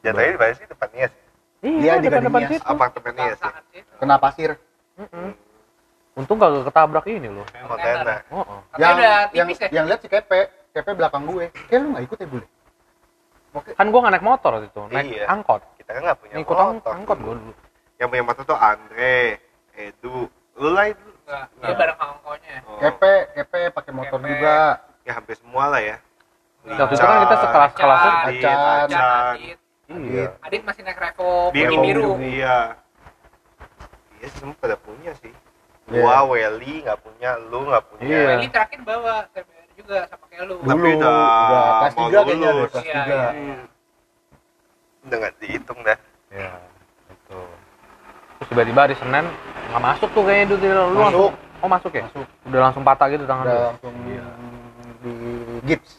[0.01, 1.13] Jatuhnya di mana sih depan Nias?
[1.59, 2.63] Iya, Iya, di depan-depan Gading Nias.
[2.63, 2.71] situ.
[2.71, 3.51] Apartemen Nias ya?
[3.99, 4.51] Kena pasir.
[6.15, 7.43] Untung gak ketabrak ini loh.
[7.61, 8.23] Montana.
[8.31, 8.61] Oh, oh.
[8.79, 9.69] Yang udah yang ya.
[9.69, 12.29] yang lihat si kepe kepe belakang gue kayak lu nggak ikut ya
[13.57, 13.71] Oke.
[13.73, 15.25] Kan gua nggak naik motor waktu itu, naik Iya.
[15.33, 15.65] angkot.
[15.81, 16.93] Kita kan nggak punya Ngikut motor.
[16.93, 17.53] angkot gua dulu.
[17.97, 19.17] Yang punya motor tuh Andre,
[19.73, 20.17] Edu,
[20.61, 21.09] lu lah itu.
[21.27, 22.57] Enggak, dia bareng angkonya.
[22.71, 24.31] Oh, kepe kepe pakai motor Kepe.
[24.31, 24.57] juga
[25.03, 25.97] ya hampir semua lah ya.
[26.63, 28.11] Waktu itu kan kita sekelas-kelasnya.
[28.11, 28.55] Adit, Acan.
[28.55, 29.35] Dan Acan.
[29.35, 29.59] Adit.
[29.87, 30.25] Iya.
[30.43, 31.77] Adit masih naik Revo Biru.
[31.83, 32.11] biru.
[32.23, 32.59] Iya.
[34.23, 35.35] Iya semua pada punya sih.
[35.91, 36.03] Iya.
[36.03, 38.07] Gua, Welly nggak punya, lu nggak punya.
[38.07, 38.31] Iya.
[38.39, 40.55] Ini terakhir bawa TBR juga sama kayak lu.
[40.63, 43.59] Tapi dulu udah udah kelas tiga kayaknya deh kelas Iya, tiga iya.
[45.07, 45.99] Udah nggak dihitung dah.
[46.31, 46.51] Iya.
[48.47, 49.27] Terus tiba-tiba hari Senin
[49.67, 51.03] nggak masuk tuh kayaknya itu lu Masuk.
[51.03, 51.33] langsung.
[51.59, 52.05] Oh masuk ya?
[52.07, 52.27] Masuk.
[52.47, 53.67] Udah langsung patah gitu tangan udah lu.
[53.69, 54.15] langsung di
[55.67, 55.91] gips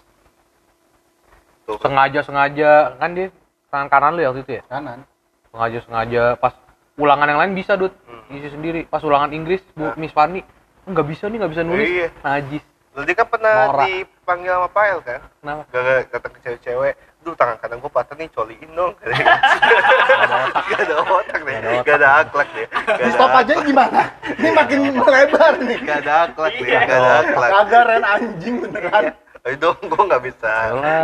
[1.63, 1.75] Tuh.
[1.77, 3.27] Sengaja sengaja kan dia
[3.67, 4.63] tangan kanan lu ya waktu itu ya?
[4.65, 5.03] kanan
[5.49, 6.53] Sengaja sengaja pas
[6.95, 8.23] ulangan yang lain bisa dud Hmm.
[8.29, 8.81] ngisi sendiri.
[8.85, 9.95] Pas ulangan Inggris Bu Hah?
[9.95, 10.43] Miss Fanny
[10.83, 11.83] nggak bisa nih nggak bisa nulis.
[11.85, 12.07] Iya.
[12.21, 12.63] Najis.
[12.91, 13.85] Lu dia kan pernah Norak.
[13.85, 15.19] dipanggil sama Pael kan?
[15.37, 15.61] Kenapa?
[15.69, 18.93] Gara datang ke cewek-cewek, duh tangan kanan gua patah nih, coliin dong.
[20.67, 22.67] Gak ada otak deh, ada gak ada akhlak deh.
[22.69, 24.01] Gak stop aja gimana
[24.31, 26.79] ini makin melebar nih Gak ada akhlak deh, Iya.
[26.81, 27.49] gak ada akhlak.
[27.51, 29.03] kagak ren anjing beneran
[29.43, 30.51] Ayo dong, gua gak bisa.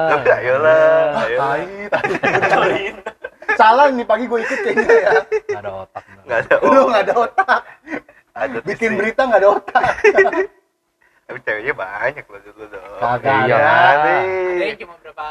[0.10, 1.56] Tapi ayolah, ah ayolah.
[1.88, 2.92] tai tai
[3.54, 5.12] salah nih pagi gue ikut kayaknya ya
[5.46, 6.04] Nggak ada otak.
[6.24, 7.62] Gak ada lu nggak ada otak
[8.34, 8.98] Ada bikin sih.
[8.98, 9.84] berita nggak ada otak
[11.24, 12.98] Tapi ceweknya banyak loh dulu dong.
[12.98, 13.56] Kagak Iya.
[13.56, 13.70] ada.
[13.70, 14.66] Ada nih.
[14.66, 15.28] yang cuma berapa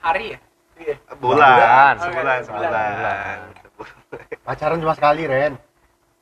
[0.00, 0.38] hari ya?
[0.76, 0.96] Iya.
[1.14, 1.94] Bulan, Bulan.
[1.98, 2.40] sebulan, Sebulan.
[2.42, 3.36] sebulan.
[3.54, 4.38] Sebulan.
[4.42, 5.54] pacaran cuma sekali ren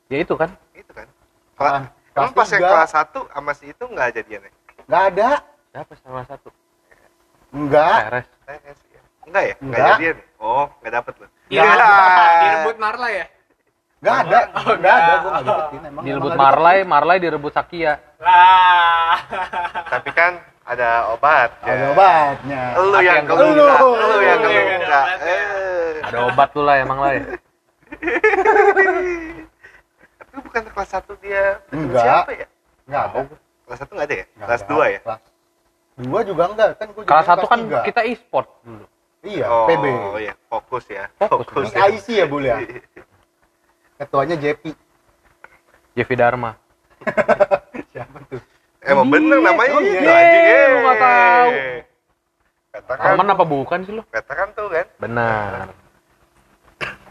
[0.07, 0.49] Ya itu kan.
[0.71, 1.07] Itu kan.
[1.55, 4.51] Ah, Emang kelas pas yang kelas 1 sama si itu nggak jadian ya?
[4.85, 5.29] nggak ada
[5.69, 6.49] Siapa salah satu?
[7.51, 8.27] nggak Peres.
[8.43, 9.01] TS ya?
[9.23, 9.55] Enggak ya?
[9.55, 9.89] Nggak Enggak.
[9.95, 10.17] jadian?
[10.37, 11.29] Oh, nggak dapet loh.
[11.47, 11.61] Iya.
[11.61, 12.29] Nggak.
[12.41, 13.25] Direbut Marla ya?
[13.99, 14.97] nggak ada Oh, ada nggak.
[15.19, 17.93] gue nggak deketin emang Direbut emang Marlai, Marlai direbut Sakia.
[18.17, 19.17] Lah.
[19.89, 20.31] Tapi kan
[20.69, 21.49] ada obat.
[21.65, 21.73] deketin.
[21.73, 23.49] ada obatnya Lu yang keluar.
[23.49, 23.65] Lu.
[23.65, 24.65] Yang Lu yang keluar.
[24.77, 25.01] ada.
[26.13, 26.27] Eh.
[26.29, 27.23] Obat tuh lah emang lah ya.
[30.19, 32.03] Tapi bukan kelas 1 dia Enggak.
[32.05, 32.47] siapa ya?
[32.89, 33.19] nggak ada
[33.65, 34.25] Kelas 1 nggak ada ya?
[34.37, 34.61] Nggak kelas.
[34.69, 34.99] 2 ya?
[35.05, 35.21] kelas
[35.99, 37.83] dua juga enggak kan gue Kelas satu kan tiga.
[37.83, 38.85] kita e-sport dulu.
[39.19, 39.83] iya oh, PB
[40.23, 41.11] iya, fokus ya.
[41.19, 41.75] Fokus.
[41.75, 42.55] ini IC ya bul ya
[43.99, 44.63] ketuanya JP
[45.91, 46.55] Jevi Dharma.
[47.91, 48.39] siapa tuh
[48.79, 50.15] Emang bener namanya oh gitu iya.
[50.15, 50.43] anjing.
[50.47, 50.81] Lu eh.
[50.83, 51.51] nggak tahu.
[52.69, 54.03] Katakan, Temen apa bukan sih lu?
[54.07, 54.85] katakan tuh kan.
[55.01, 55.73] Benar.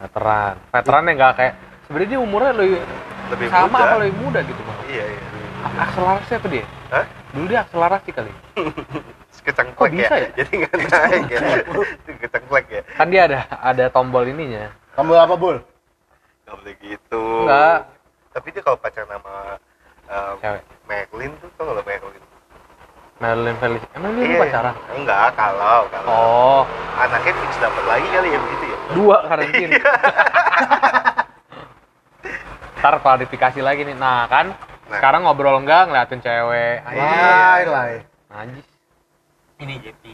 [0.00, 0.54] Veteran.
[0.72, 1.54] Veteran yang nggak kayak
[1.84, 2.80] sebenarnya dia umurnya lebih,
[3.28, 3.84] Lebih sama muda.
[3.84, 4.78] apa lebih muda gitu bang.
[4.88, 5.20] Iya, iya.
[5.58, 6.64] Akselerasi apa dia?
[6.88, 7.04] Hah?
[7.34, 8.32] Dulu dia akselerasi kali.
[9.48, 10.28] Kecengklek Kok bisa ya?
[10.36, 11.40] Jadi nggak naik ya.
[12.24, 12.82] Kecengklek ya.
[12.96, 14.68] Kan dia ada ada tombol ininya.
[14.92, 15.56] tombol apa bul
[16.44, 17.22] Gak boleh gitu.
[17.44, 17.88] Enggak.
[18.32, 19.34] Tapi dia kalau pacaran sama
[20.08, 20.62] um, Cewek.
[20.88, 22.22] Meglin tuh tau gak lo Meglin?
[23.18, 23.82] Madeline Felis.
[23.92, 24.38] Emang dia Iya.
[24.40, 24.74] pacaran?
[24.94, 26.62] Enggak, kalau kalau Oh,
[26.96, 28.78] anaknya fix dapat lagi kali ya begitu ya.
[28.94, 29.70] dua karantin.
[32.78, 33.96] Ntar klarifikasi lagi nih.
[33.98, 34.54] Nah kan,
[34.86, 34.96] Nah.
[34.96, 36.78] sekarang ngobrol enggak ngeliatin cewek.
[36.86, 37.10] Iya.
[37.10, 37.92] lai lai
[38.30, 38.66] Najis.
[39.58, 40.04] Ini JP.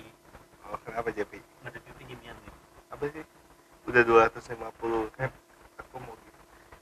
[0.65, 1.33] Oh, kenapa JP?
[1.61, 2.53] Ada JP ginian nih.
[2.89, 3.21] Apa sih?
[3.85, 5.44] Udah 250 kan aku mau gitu.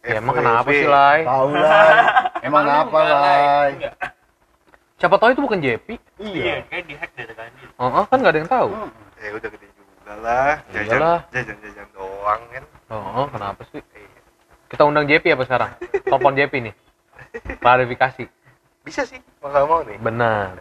[0.03, 0.43] Ya, emang FWB.
[0.43, 1.21] kenapa sih, Lai?
[1.23, 1.95] tahu lai
[2.51, 3.71] emang apa Lai?
[4.99, 5.87] Siapa tahu itu bukan JP.
[6.19, 7.69] Iya, iya kayak di hack deh kan dia.
[7.79, 8.69] Oh, oh, kan nggak ada yang tahu.
[8.75, 8.91] Hmm.
[9.23, 10.55] Ya udah gede juga lah.
[10.75, 11.21] Jajan, Iyalah.
[11.31, 12.65] jajan jajan doang kan.
[12.91, 13.79] Oh, oh, kenapa sih?
[13.79, 14.21] Iya.
[14.67, 15.71] Kita undang JP apa sekarang?
[16.03, 16.75] Telepon JP nih.
[17.62, 18.25] Klarifikasi.
[18.83, 20.03] Bisa sih, nggak mau nih.
[20.03, 20.59] Benar.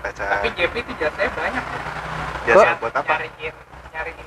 [0.00, 1.64] Baca Tapi JP itu jasanya banyak.
[1.64, 1.80] tuh.
[2.48, 3.20] jasa buat apa?
[3.20, 3.54] Nyariin,
[3.92, 4.26] nyariin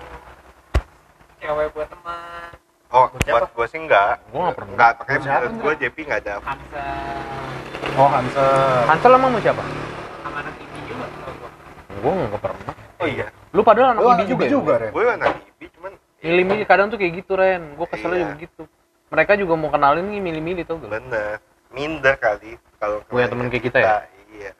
[1.39, 2.58] cewek buat teman.
[2.89, 3.37] Oh, Buat siapa?
[3.39, 4.13] buat gue sih enggak.
[4.27, 4.71] Gua nggak pernah.
[4.73, 6.33] Enggak, pakai menurut gue JP enggak ada.
[6.41, 6.85] Hamsa
[7.91, 8.49] oh Hansel
[8.85, 9.63] Hansel emang mau siapa?
[10.19, 11.05] sama anak ini juga.
[11.95, 12.73] Gue nggak pernah.
[12.99, 14.51] Oh iya, Lu padahal anak IBI juga, ya?
[14.51, 17.63] juga Ren gue anak IBI cuman Milih-milih kadang tuh kayak gitu Ren.
[17.73, 18.25] Gue keselnya Iya.
[18.25, 18.63] juga gitu.
[19.09, 20.89] Mereka juga mau kenalin nih milih-milih tau gak?
[20.91, 21.37] bener
[21.69, 23.89] minder kali kalau Punya temen ke kayak kita ya?
[24.31, 24.51] Iya.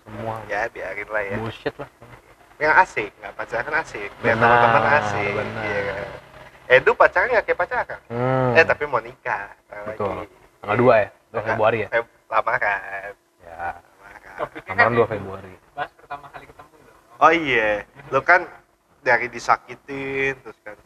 [0.00, 1.88] semua ya biarin lah ya bullshit lah
[2.56, 5.62] yang asik nggak pacaran asik biar teman-teman asik benar.
[5.62, 6.06] iya kan
[6.68, 8.52] Edu pacaran nggak kayak pacaran hmm.
[8.54, 9.48] eh tapi mau nikah
[9.86, 10.12] Betul.
[10.20, 10.36] lagi.
[10.60, 11.44] tanggal 2 ya 2 Enggak.
[11.46, 13.56] Februari ya Feb- lamaran ya
[14.66, 16.98] lamaran 2 Februari bahas pertama kali ketemu dong.
[17.18, 17.70] oh iya
[18.08, 18.40] lu kan
[19.00, 20.76] dari disakitin terus kan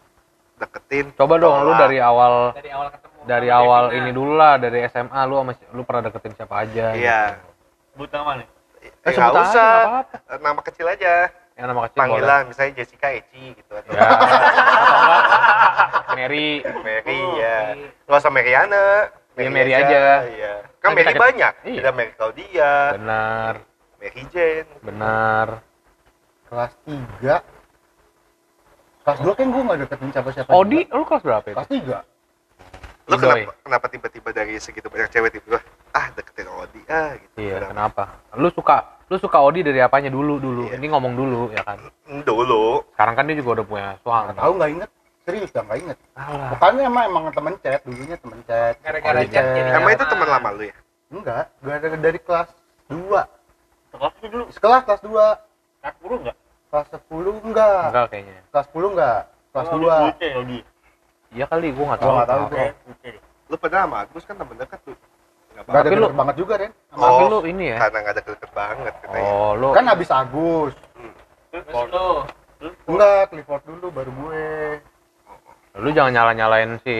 [0.56, 3.18] deketin coba dong lu dari awal Dari awal ketemu.
[3.24, 6.86] dari awal ini dulu lah dari SMA lu sama si- lu pernah deketin siapa aja
[6.92, 7.20] iya
[7.92, 8.48] Sebut nama nih.
[8.80, 10.16] Eh, Eh, nggak usah nggak apa-apa.
[10.24, 11.12] Eh, nama kecil aja
[11.54, 12.02] yang nama kecil boleh.
[12.10, 14.08] panggilan misalnya Jessica Eci gitu atau ya
[16.12, 16.48] Mary.
[16.82, 17.86] Mary Oh, ya Mary.
[18.02, 18.84] nggak usah Mariana.
[19.32, 20.00] Iya, Mary aja.
[20.28, 20.54] iya.
[20.78, 21.52] Kan Kan Mary kita- banyak.
[21.64, 21.80] Iya.
[21.80, 22.72] ada Mary Claudia.
[22.94, 23.52] Benar.
[23.96, 24.68] Mary Jane.
[24.80, 25.46] Benar.
[26.44, 27.36] Kelas 3
[29.02, 30.94] kelas 2 kan gue gak deketin siapa-siapa Odi juga.
[30.94, 31.56] lu kelas berapa itu?
[31.56, 31.98] Kelas 3
[33.02, 33.18] lu Idoy.
[33.18, 35.58] kenapa kenapa tiba-tiba dari segitu banyak cewek tiba-tiba
[35.90, 37.34] ah deketin Odi ah gitu.
[37.36, 38.04] Iya Kenapa?
[38.14, 38.38] kenapa?
[38.38, 38.76] Lu suka
[39.12, 40.08] lu suka Odi dari apanya?
[40.08, 40.62] Dulu dulu.
[40.66, 40.80] Iya.
[40.80, 41.76] ini ngomong dulu ya kan?
[42.08, 42.80] Hmm, dulu.
[42.96, 44.90] Sekarang kan dia juga udah punya suami tahu gak inget
[45.22, 46.50] serius gak gak inget Alah.
[46.50, 48.74] bukannya emang emang temen chat dulunya temen chat.
[48.80, 50.76] Gara-gara chat jadi emang itu teman lama lu ya?
[51.12, 52.48] Enggak gue dari, dari kelas
[52.88, 52.96] 2
[53.92, 54.44] Sekelas itu dulu.
[54.48, 55.12] sekelas kelas 2
[55.78, 56.36] Kelas guru enggak?
[56.72, 58.38] kelas 10 enggak enggak kayaknya.
[58.48, 59.18] Kelas 10 enggak
[59.52, 60.58] kelas Oh, 2 di Bute, di.
[61.30, 62.16] iya kali gua nggak Gua tahu.
[62.16, 62.42] nggak tahu,
[63.46, 64.96] lu pernah sama Agus kan temen dekat tuh
[65.62, 66.72] Nggak Gak ada Tapi lu- banget juga Ren.
[66.88, 67.76] Tapi Oh, lu ini ya?
[67.78, 70.74] karena nggak ada deket banget katanya oh lu kan habis Agus.
[71.48, 72.08] Terus lu?
[72.86, 74.46] Enggak Clifford dulu baru gue.
[75.74, 76.94] Lu jangan nyala nyalain si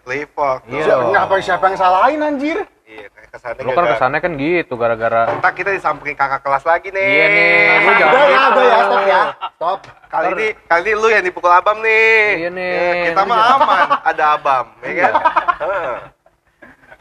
[0.00, 0.84] Clifford Iya.
[0.86, 2.58] Siapa- Kenapa siapa yang salahin anjir?
[2.84, 7.02] Iya kesannya lu kan kesannya kan gitu gara-gara Ntar kita disamperin kakak kelas lagi nih.
[7.02, 7.50] Iya nih,
[7.80, 9.22] lu jangan udah ya udah ya stop ya.
[9.50, 9.78] Stop.
[10.06, 12.18] Kali ini, kali ini lu yang dipukul abam nih.
[12.38, 15.12] Iya nih, Ya, kita mah jangan- aman, ada abam, ya kan?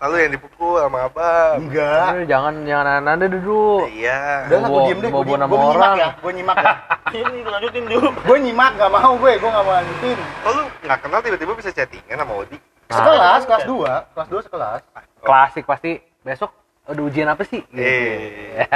[0.04, 1.64] Lalu yang dipukul sama abam.
[1.64, 4.52] enggak Lu jangan jangan nanda dulu Iya.
[4.52, 5.96] udah lah gue diem deh gue gue nyimak orang.
[5.96, 6.74] ya gue nyimak ya
[7.16, 8.10] Ini lanjutin dulu.
[8.12, 11.70] gue nyimak gak mau gue gue gak mau lanjutin Oh lu nggak kenal tiba-tiba bisa
[11.72, 12.58] chattingan sama Odi?
[12.84, 12.96] Nah.
[13.00, 14.80] sekelas kelas 2 kelas 2 sekelas
[15.22, 16.52] klasik pasti besok
[16.84, 17.64] ada ujian apa sih.
[17.72, 18.60] Eh.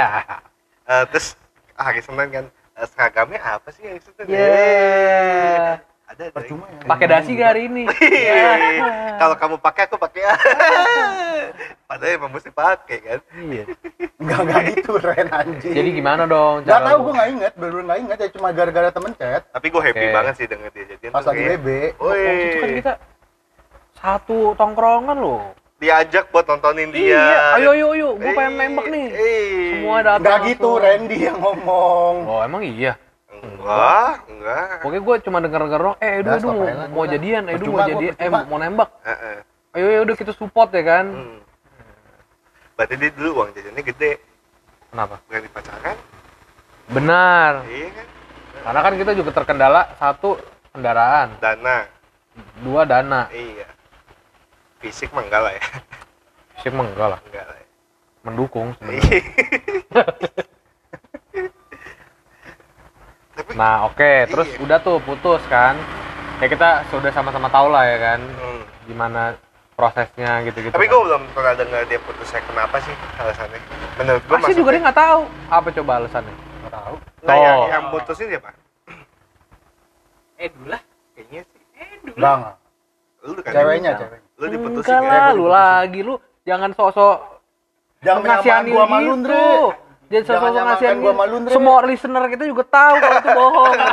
[0.88, 1.36] Eh, terus
[1.76, 4.24] hari Senin kan eh, seragamnya apa sih hari Senin?
[4.24, 4.40] Iya.
[4.40, 5.72] Eh,
[6.08, 6.22] Ada.
[6.24, 6.32] ada.
[6.32, 8.42] percuma ya pakai dasi gak hari ini Iya.
[9.18, 10.22] Kalau kamu pakai aku pakai.
[11.84, 13.18] Padahal emang mesti pakai kan.
[13.34, 13.64] iya
[14.18, 17.02] enggak enggak gitu Ren anjir jadi gimana dong Gak cara tau lu?
[17.02, 20.34] gue gak inget, bener-bener gak inget ya cuma gara-gara temen chat Tapi gue happy banget
[20.34, 21.10] sih denger dia jadian.
[21.10, 21.66] pas lagi BB
[21.96, 22.18] Woi.
[22.18, 22.92] waktu itu kan kita
[23.94, 25.42] satu tongkrongan loh
[25.78, 27.06] diajak buat nontonin dia.
[27.14, 29.46] iya ayo ayo ayo gue pengen nembak nih eh.
[29.72, 30.70] semua datang Gak gitu.
[30.76, 32.98] Randy yang ngomong oh emang iya
[33.38, 34.66] Enggak, enggak.
[34.82, 36.48] Pokoknya gue cuma denger-denger dong, eh Edu, Edu
[36.90, 38.90] mau, jadian, Edu mau jadian, eh mau nembak.
[39.04, 39.36] Heeh.
[39.76, 41.06] Ayo ya udah kita support ya kan.
[41.12, 41.38] Hmm.
[42.74, 44.12] Berarti dia dulu uang jajannya gede,
[44.90, 45.18] Kenapa?
[45.26, 45.96] berani pacaran?
[46.88, 47.52] Benar.
[47.66, 48.06] Iya kan?
[48.58, 50.38] Karena kan kita juga terkendala satu
[50.72, 51.86] kendaraan, Dana,
[52.62, 53.26] dua dana.
[53.30, 53.66] iya.
[54.78, 55.62] Fisik mah enggak lah ya,
[56.62, 57.56] Sip mah enggak lah, enggak lah.
[57.58, 57.66] Ya.
[58.22, 59.20] mendukung sebenarnya.
[59.88, 61.44] Iya.
[63.34, 64.58] Tapi, Nah oke, terus Iya.
[64.62, 65.74] udah tuh putus kan.
[66.38, 68.62] Ya kita sudah sama-sama tahu lah ya kan, hmm.
[68.86, 69.34] gimana
[69.74, 70.70] prosesnya gitu-gitu.
[70.70, 70.94] tapi kan.
[70.94, 73.58] gue belum pernah dengar dia putusnya kenapa sih alasannya.
[73.98, 76.34] Menurut gue Pasti juga dia nggak tahu apa coba alasannya.
[76.62, 77.66] Gak tau Nah, yang, Oh.
[77.66, 78.50] yang putusin siapa?
[80.38, 80.82] eh dulu lah.
[81.12, 81.60] Kayaknya sih.
[81.74, 82.14] Eh dulu.
[82.14, 82.54] Enggak enggak
[83.18, 85.10] Lu kan Ceweknya cewek Lu diputusin Enggak ya?
[85.10, 86.14] lah, lu lagi lu
[86.46, 87.18] jangan sok-sok
[87.98, 89.06] Jangan ngasihanin gua sama gitu.
[89.10, 89.46] Lundre
[90.08, 91.52] Jangan sok-sok nyamakan ngasihanin gua sama Lundre.
[91.52, 93.76] Semua listener kita juga tahu kalau itu bohong.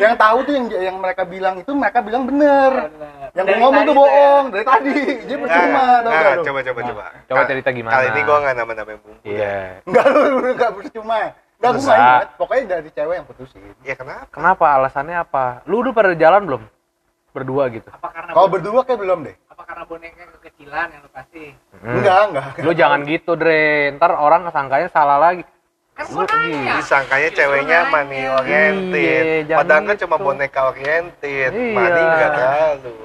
[0.00, 3.28] Yang tahu tuh yang yang mereka bilang itu mereka bilang bener Bener.
[3.34, 4.94] Yang Dari gue ngomong tuh bohong dari tadi
[5.26, 7.04] Dia percuma Nah, tau nah, coba coba coba.
[7.28, 7.92] Coba Ka- cerita gimana.
[7.92, 9.20] Kali ini gua nggak nama-namain bumbu.
[9.26, 9.82] Iya.
[9.84, 12.24] Enggak lu, lu gak percuma Enggak gue Enggak.
[12.38, 14.30] Pokoknya dari cewek yang putusin Ya kenapa?
[14.32, 14.64] Kenapa?
[14.80, 15.44] Alasannya apa?
[15.66, 16.62] Lu udah pada jalan belum?
[17.32, 17.88] Berdua gitu.
[17.88, 21.48] Apa karena Kalau berdua kayak belum deh apa karena boneka kekecilan yang lu kasih?
[21.78, 21.94] Hmm.
[22.02, 23.94] Enggak, enggak Lu jangan gitu, Dre.
[23.94, 25.46] Ntar orang sangkanya salah lagi.
[25.94, 26.82] Kan gua nanya.
[26.82, 27.92] Disangkanya Justru ceweknya nanya.
[27.94, 29.24] money oriented.
[29.46, 30.02] Iya, Padahal kan gitu.
[30.08, 31.50] cuma boneka oriented.
[31.54, 31.76] Iya.
[31.78, 32.96] Money enggak terlalu.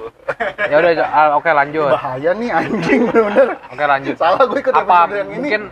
[0.66, 1.92] Ya udah, ah, oke lanjut.
[1.94, 4.14] Bahaya nih anjing bener-bener Oke lanjut.
[4.18, 5.62] Salah gue ikut Apa yang ini mungkin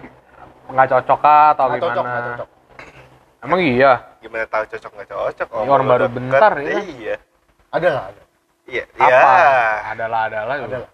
[0.70, 1.90] nggak cocok kah atau Nggak gimana?
[1.90, 2.48] cocok, nggak cocok
[3.42, 3.92] Emang iya.
[4.22, 5.48] Gimana tahu cocok nggak cocok?
[5.50, 6.78] Ini orang baru deket, bentar, ya.
[6.84, 7.16] Iya.
[7.74, 8.25] Ada lah ada
[8.66, 8.84] Iya.
[8.94, 9.06] Apa?
[9.06, 9.50] Iya.
[9.94, 10.54] Adalah adalah.
[10.60, 10.90] Adalah.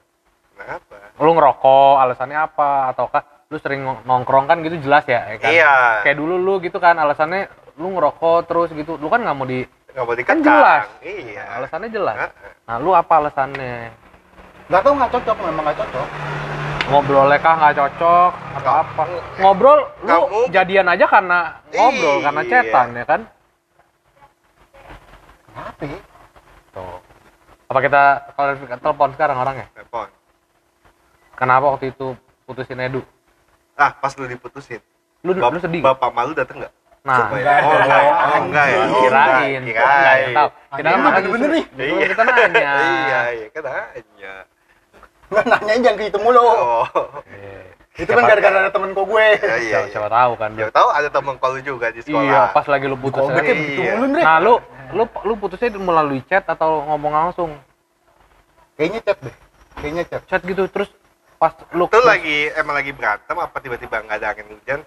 [0.52, 0.94] Kenapa?
[1.18, 2.92] Lu ngerokok, alasannya apa?
[2.92, 5.50] Ataukah lu sering nong- nongkrong kan gitu jelas ya, ya kan?
[5.50, 5.74] Iya.
[6.04, 8.96] Kayak dulu lu gitu kan alasannya lu ngerokok terus gitu.
[8.96, 10.40] Lu kan nggak mau di Nggak mau kan dikekang.
[10.40, 10.84] jelas.
[11.00, 11.44] Iya.
[11.56, 12.16] Alasannya jelas.
[12.62, 13.92] Nah, lu apa alasannya?
[14.70, 16.08] Gak tau gak cocok, memang gak cocok
[16.82, 19.02] ngobrolnya kah nggak cocok atau apa
[19.38, 21.38] ngobrol lu Kamu- jadian aja karena
[21.70, 22.50] ngobrol karena Iya.
[22.50, 23.20] cetan ya kan
[25.46, 25.98] Kenapa ya?
[26.72, 26.96] tuh
[27.72, 28.02] apa kita
[28.36, 30.08] klarifikasi telepon sekarang orangnya telepon.
[31.32, 32.12] Kenapa waktu itu
[32.44, 33.00] putusin Edu?
[33.80, 34.84] Ah pas lu diputusin.
[35.24, 35.80] Lu Bap- lu sedih?
[35.80, 36.72] bapak malu dateng nggak?
[37.02, 37.32] Nah.
[37.32, 37.54] Coba ya.
[37.64, 38.12] oh enggak ya.
[38.12, 38.76] Oh enggak ya.
[38.76, 39.60] Oh, kirain.
[39.64, 40.14] enggak.
[40.20, 40.48] Yang tahu.
[40.76, 41.64] Kita kan makanya nih.
[41.72, 42.72] justru kita nanya.
[42.76, 43.46] Iya iya.
[43.48, 44.34] Kan nanya.
[45.32, 46.44] Nanya jangan ke itu mulu.
[46.44, 46.84] oh
[47.94, 49.26] Itu kan siapa- gara-gara ada temen kok gue.
[49.36, 52.24] iya iya siapa, siapa tahu kan Ya tahu ada temen kalau juga di sekolah.
[52.24, 53.92] iya pas lagi lu putus Kok gue kayak begitu Iya.
[53.98, 54.22] Ndre.
[54.22, 54.54] nah lu
[54.90, 57.50] lu lu putusnya melalui chat atau ngomong langsung
[58.74, 59.34] Kayaknya chat deh.
[59.74, 60.22] Kayaknya chat.
[60.26, 60.88] chat gitu terus
[61.36, 64.80] pas lu Itu lagi emang lagi berantem apa tiba-tiba nggak ada angin hujan?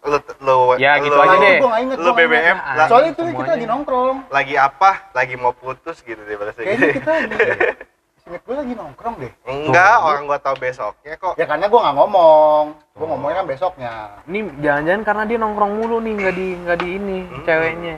[0.00, 1.56] Lu lu Ya, gitu lu- aja deh.
[1.60, 1.96] Inget.
[1.98, 2.88] Lu BBM lah.
[2.88, 4.16] Soalnya itu kita lagi nongkrong.
[4.28, 5.12] lagi apa?
[5.12, 6.96] Lagi mau putus gitu deh bahasa Kayaknya gitu.
[6.98, 7.14] kita.
[8.30, 9.32] Ingat gue lagi nongkrong deh.
[9.42, 10.06] Enggak, Tuh.
[10.06, 11.34] orang gua tahu besoknya kok.
[11.34, 12.64] Ya karena gue nggak ngomong.
[12.94, 13.92] Gue ngomongnya kan besoknya.
[14.24, 17.42] ini jangan-jangan karena dia nongkrong mulu nih nggak di nggak di ini Hmm.
[17.42, 17.96] ceweknya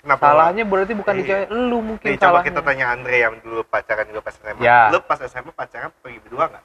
[0.00, 0.22] Kenapa?
[0.26, 1.30] salahnya berarti bukan di Iya.
[1.30, 4.60] cewek lu mungkin Nih coba salahnya kita tanya Andre yang dulu pacaran juga pas SMA.
[4.60, 4.80] Ya.
[4.90, 6.64] Lu pas SMA pacaran pergi berdua nggak?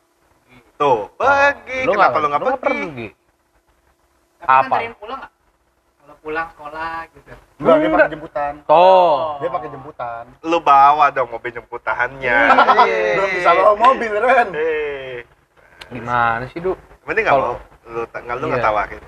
[0.75, 1.79] Tuh, pergi.
[1.85, 2.59] lu Kenapa lu nggak pergi?
[2.59, 3.07] pergi
[4.41, 4.75] Apa?
[4.97, 5.21] pulang?
[6.25, 7.29] Pulang sekolah gitu.
[7.55, 7.93] Enggak, dia Enggak.
[7.95, 8.53] pakai jemputan.
[8.65, 10.23] toh Dia pakai jemputan.
[10.41, 12.37] Lu bawa dong mobil jemputahannya.
[13.13, 14.47] Belum bisa bawa mobil, Ren.
[14.51, 15.21] Eh,
[15.87, 16.73] gimana sih du
[17.05, 18.49] mending nggak Kalau- mau lu nggak lu Iya.
[18.49, 19.03] nggak tawarin.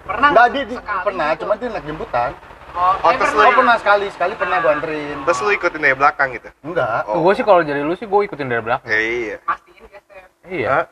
[0.00, 0.28] Pernah?
[0.30, 1.40] Enggak, dia, dia sekali pernah, gitu?
[1.40, 2.30] cuma dia naik jemputan.
[2.70, 5.16] Oh, Oh, eh, terus Oh, lu- pernah sekali, sekali pernah gue anterin.
[5.20, 6.48] Terus lu ikutin dari belakang gitu.
[6.62, 7.02] Enggak.
[7.04, 7.18] Oh.
[7.20, 9.36] gue sih kalau jadi lu sih gue ikutin dari belakang Ya, iya.
[9.42, 10.26] Pastiin geser.
[10.46, 10.84] iya Hah?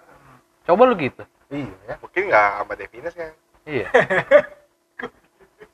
[0.64, 1.94] coba lu gitu Iya ya.
[1.96, 3.30] Mungkin nggak sama Devines kan?
[3.64, 3.86] iya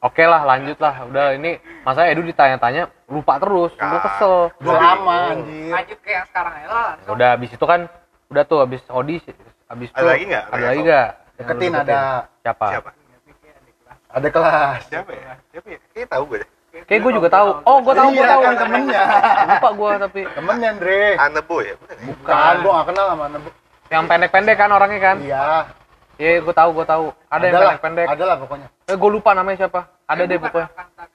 [0.04, 4.02] oke lah lanjut lah udah ini masa Edu ditanya-tanya lupa terus gue Ah.
[4.02, 5.72] kesel Udah lama anjir.
[5.72, 6.88] Lanjut ke yang sekarang aja lah.
[6.98, 7.80] Ya udah abis itu kan
[8.26, 9.16] udah tuh abis Odi
[9.66, 10.44] abis itu Ada lagi nggak?
[10.46, 11.98] ada lagi nggak Yang lu Deketin ada
[12.38, 12.90] siapa Siapa?
[14.08, 14.80] ada kelas.
[14.86, 15.32] Siapa ya?
[15.50, 15.78] Siapa ya?
[15.84, 16.50] Kayaknya tahu gue deh.
[16.84, 19.02] kayak gue juga tahu oh gue tahu gue Iya, tahu kan temennya.
[19.46, 21.00] lupa gue tapi Temennya Andre.
[21.16, 21.74] Anebo ya?
[21.74, 22.04] Bukan ya?
[22.12, 23.48] Bukan, gua gak kenal sama Nebu.
[23.86, 25.46] yang pendek-pendek kan orangnya kan Iya.
[26.16, 28.68] iya gue tahu gue tahu ada yang lah, pendek-pendek Ada lah pokoknya.
[28.84, 31.08] Eh gue lupa namanya siapa ada Eh, deh pokoknya angkatan.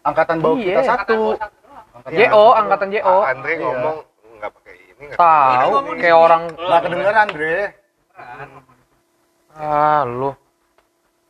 [0.00, 0.66] Angkatan bawah Iya.
[0.70, 1.18] kita satu.
[2.08, 3.62] JO angkatan JO Ah, Andre Iya.
[3.66, 3.96] ngomong
[4.38, 5.04] nggak pakai ini.
[5.10, 5.18] nggak
[5.60, 7.54] tahu kayak orang Nggak kedengeran, Andre.
[9.52, 10.30] Ah lu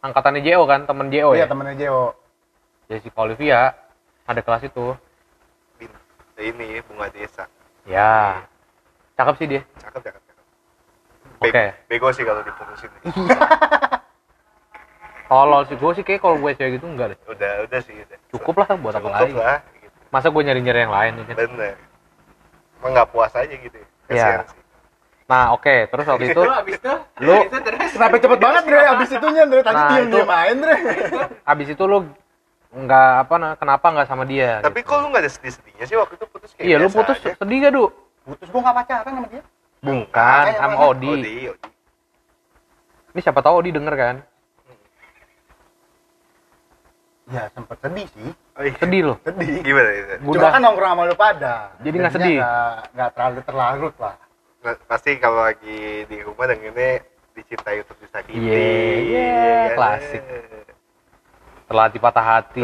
[0.00, 2.02] angkatannya JO kan temen JO Iya, ya temennya JO.
[2.86, 3.60] Jessica Olivia
[4.24, 4.94] ada kelas itu.
[6.36, 7.44] Ini bunga desa.
[7.84, 8.40] ya
[9.14, 10.22] cakep sih dia Cakep cakep.
[10.22, 10.44] cakep.
[11.38, 11.64] Oke.
[11.84, 12.88] Bego, bego sih kalau diputusin.
[15.30, 18.18] tolol sih gue sih kayak kalau gue cewek gitu enggak deh Udah udah sih udah.
[18.30, 19.58] cukup lah buat apa Cukup lagi lah.
[19.76, 19.96] Gitu.
[20.10, 21.36] masa gue nyari-nyari yang lain ya kan?
[21.38, 21.74] Bener.
[22.76, 23.72] Emang nggak puas aja gitu.
[23.72, 23.86] ya.
[24.04, 24.44] Kasihan Iya.
[24.44, 24.58] sih.
[25.24, 28.62] nah oke terus waktu itu Lu abis itu, Lu- abis itu terus Kenapa cepet banget,
[28.66, 28.80] Andre?
[28.84, 29.60] Abis itunya, Andre.
[29.60, 30.74] Tadi Nah, diem-diem main, Andre.
[31.46, 31.98] abis itu lu
[32.72, 34.90] nggak apa nah, kenapa nggak sama dia Tapi gitu.
[34.90, 37.34] kok lu nggak ada sedih-sedihnya sih waktu itu putus kayak iya lu putus aja?
[37.36, 37.84] sedih gak du
[38.20, 39.42] Putus gua gak pacaran sama dia.
[39.80, 40.74] bukan sama?
[40.84, 41.68] Odi Odi, Odi.
[43.08, 44.16] ini siapa tahu Odi denger kan
[47.30, 48.30] Ya, sempet sedih sih.
[48.58, 48.74] Oh, iya.
[48.74, 49.62] sedih lo Sedih.
[49.62, 50.14] Gimana itu?
[50.34, 51.54] Cuma kan nongkrong sama lu pada.
[51.78, 52.36] Jadi nggak sedih?
[52.90, 54.16] Nggak, terlalu terlarut lah.
[54.90, 57.00] Pasti kalau lagi di rumah dengernya
[57.32, 58.36] dicintai untuk disakiti.
[58.36, 58.66] Iya,
[58.98, 59.30] iya,
[59.70, 59.76] kan?
[59.78, 60.22] klasik.
[61.70, 62.58] terlatih patah hati.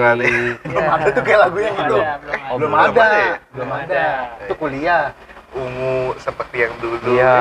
[0.66, 1.96] Belum ada tuh kayak lagu yang Belum itu.
[2.02, 2.50] ada, belum ada.
[2.50, 2.90] Oh, belum belum ada.
[3.07, 3.35] ada ya?
[3.55, 4.05] Belum ada.
[4.42, 5.05] Itu kuliah.
[5.57, 6.96] Ungu seperti yang dulu.
[7.07, 7.38] Iya.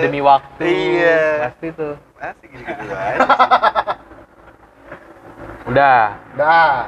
[0.00, 1.20] demi waktu Iya.
[1.42, 3.18] pasti tuh Pasti gitu-gitu aja.
[5.66, 5.98] udah
[6.38, 6.86] Dah.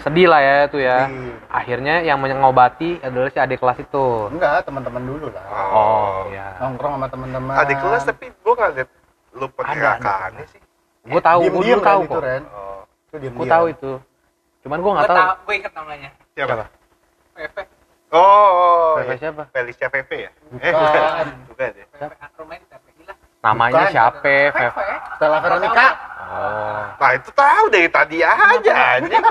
[0.00, 1.34] sedih lah ya tuh ya Sedih.
[1.46, 5.44] akhirnya yang mengobati adalah si adik kelas itu Enggak, teman-teman dulu lah.
[5.70, 7.54] oh ya Nongkrong sama teman-teman.
[7.54, 8.90] Adik kelas tapi gua nggak liat
[9.30, 10.60] lu pergerakannya sih.
[11.00, 12.42] gue tahu gue dulu tahu kan itu, kok Ren.
[12.50, 12.82] Oh.
[13.08, 13.92] Itu diem gue tahu itu
[14.60, 16.10] cuman gue Gue nggak tahu tau, gue inget namanya.
[16.36, 16.52] Siapa?
[16.52, 16.66] Siapa?
[17.32, 17.62] Pepe.
[18.10, 19.20] Oh, oh Pepe iya.
[19.22, 20.30] siapa Felicia Pepe ya?
[20.50, 20.60] Bukan.
[20.66, 21.26] Eh, bukan.
[21.46, 21.86] Bukan ya?
[21.88, 22.69] Pepe lah.
[23.40, 23.92] Namanya Bukan.
[23.92, 24.18] siapa
[24.50, 24.72] Fev.
[25.16, 25.86] Stella Veronica.
[26.20, 29.24] oh Nah, itu tahu dari tadi aja anjing.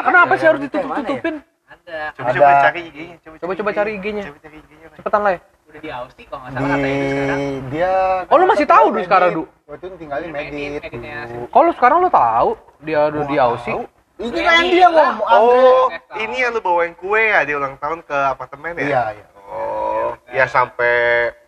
[0.00, 1.34] kenapa sih harus ditutup tutupin
[1.66, 2.14] Ada.
[2.14, 3.16] Coba coba cari IG-nya.
[3.20, 4.22] Coba coba cari IG-nya.
[4.24, 4.86] Coba cari IG-nya.
[4.86, 4.96] Pak.
[4.96, 7.40] cepetan lah ya Udah di Aussie kalau nggak Di salah katanya itu sekarang.
[7.68, 7.92] dia
[8.26, 9.06] Oh, lu masih tahu, Du, Medit.
[9.06, 9.42] sekarang, Du?
[9.66, 11.42] Waktu itu tinggalin Medit, dulu.
[11.44, 12.48] kok lu sekarang lu tahu
[12.80, 13.54] dia Gua di tahu.
[14.16, 15.06] Ini kan dia lah.
[15.12, 15.58] ngomong Andre.
[15.60, 18.80] Oh, ini yang lu bawain kue ya di ulang tahun ke apartemen ya?
[18.80, 19.24] Iya, iya.
[19.44, 20.94] Oh, ya sampai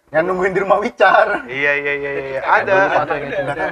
[0.09, 1.45] Yang nungguin di rumah Wicar.
[1.49, 2.77] Iya iya iya iya ada.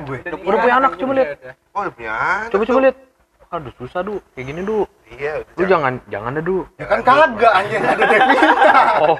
[0.05, 0.19] gue.
[0.45, 1.29] Udah punya anak, coba lihat.
[1.73, 2.97] Oh, udah punya anak coba coba lihat
[3.47, 6.67] aduh susah du kayak gini du Iya, Lu jangan jangan deh, Du.
[6.83, 8.75] Ya kan kagak anjing ada Devina.
[9.07, 9.15] Oh.
[9.15, 9.19] Oh.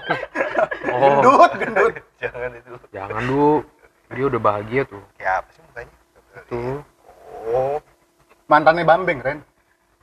[1.23, 1.93] Gendut, gendut.
[2.27, 2.75] jangan itu.
[2.91, 3.63] Jangan, Du.
[4.11, 4.99] Dia udah bahagia tuh.
[5.15, 5.95] Kayak apa sih mukanya?
[6.51, 6.79] Tuh.
[7.47, 7.79] Oh,
[8.51, 9.39] Mantannya Bambeng, Ren.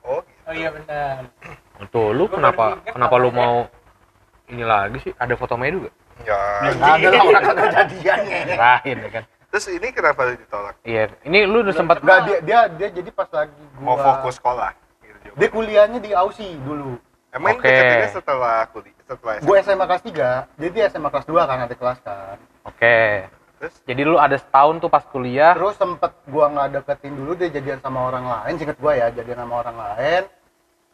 [0.08, 0.40] oh gitu.
[0.48, 1.28] Oh iya benar.
[1.92, 3.68] Tuh, lu kenapa kenapa lu mau
[4.48, 5.12] ini lagi sih?
[5.20, 5.96] Ada foto Medu gak?
[6.22, 6.40] Ya.
[6.70, 8.40] Enggak ada lah orang kagak jadiannya.
[8.46, 9.24] Kirain ya kan.
[9.54, 10.76] Terus ini kenapa lu ditolak?
[10.82, 14.42] Iya, ini lu udah sempat Enggak dia dia dia jadi pas lagi gua Mau fokus
[14.42, 14.74] sekolah?
[15.06, 15.30] Gitu.
[15.38, 16.98] Dia kuliahnya di Aussie dulu.
[17.34, 17.66] Emang Oke.
[17.66, 22.00] deketinnya setelah kuliah, setelah Gue SMA kelas 3, jadi SMA kelas 2 kan ada kelas
[22.06, 22.38] kan.
[22.62, 23.26] Oke.
[23.58, 23.74] Terus?
[23.90, 25.58] Jadi lu ada setahun tuh pas kuliah.
[25.58, 29.38] Terus sempet gua nggak deketin dulu dia jadian sama orang lain, singkat gua ya, jadian
[29.46, 30.24] sama orang lain.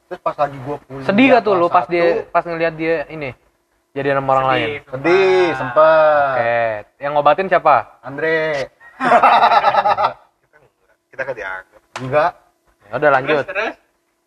[0.07, 1.07] Terus pas lagi gua kuliah.
[1.07, 3.35] Sedih gak tuh lu pas dia pas ngelihat dia ini
[3.99, 4.67] jadi sama orang lain?
[4.67, 6.31] Sedih, Sedih, sempet.
[6.31, 6.59] Oke.
[6.97, 7.75] Yang ngobatin siapa?
[7.99, 8.39] Andre.
[11.11, 11.81] kita kan dianggap.
[11.99, 12.31] Enggak.
[12.81, 13.35] Ya udah lanjut.
[13.35, 13.75] Terus terus.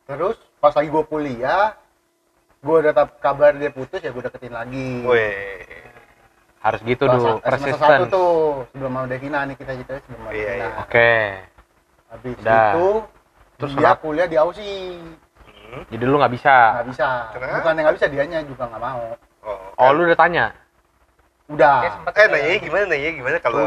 [0.03, 1.65] Terus pas lagi gua kuliah,
[2.61, 4.89] gua udah dapet kabar dia putus ya gua deketin lagi.
[5.03, 5.67] Weh.
[6.63, 7.99] Harus gitu dulu, semester satu persisten.
[8.07, 8.31] tuh
[8.71, 10.63] sebelum mau Devina nih kita ceritanya sebelum mau Iya, Devina.
[10.63, 10.69] iya.
[10.79, 11.13] Oke.
[12.07, 12.67] Habis Udah.
[12.71, 12.87] itu
[13.59, 13.99] Terus dia kenapa?
[13.99, 14.95] kuliah di Aussie.
[15.43, 15.83] Hmm.
[15.91, 16.57] Jadi lu nggak bisa.
[16.79, 17.09] Nggak bisa.
[17.35, 17.55] Kenapa?
[17.59, 19.03] Bukan yang nggak bisa, dianya juga nggak mau.
[19.43, 20.55] Oh, Oh, lu udah tanya.
[21.47, 21.79] Udah.
[21.81, 22.85] Ya, sempet Eh, nanya gimana?
[22.87, 23.61] Nanya gimana kalau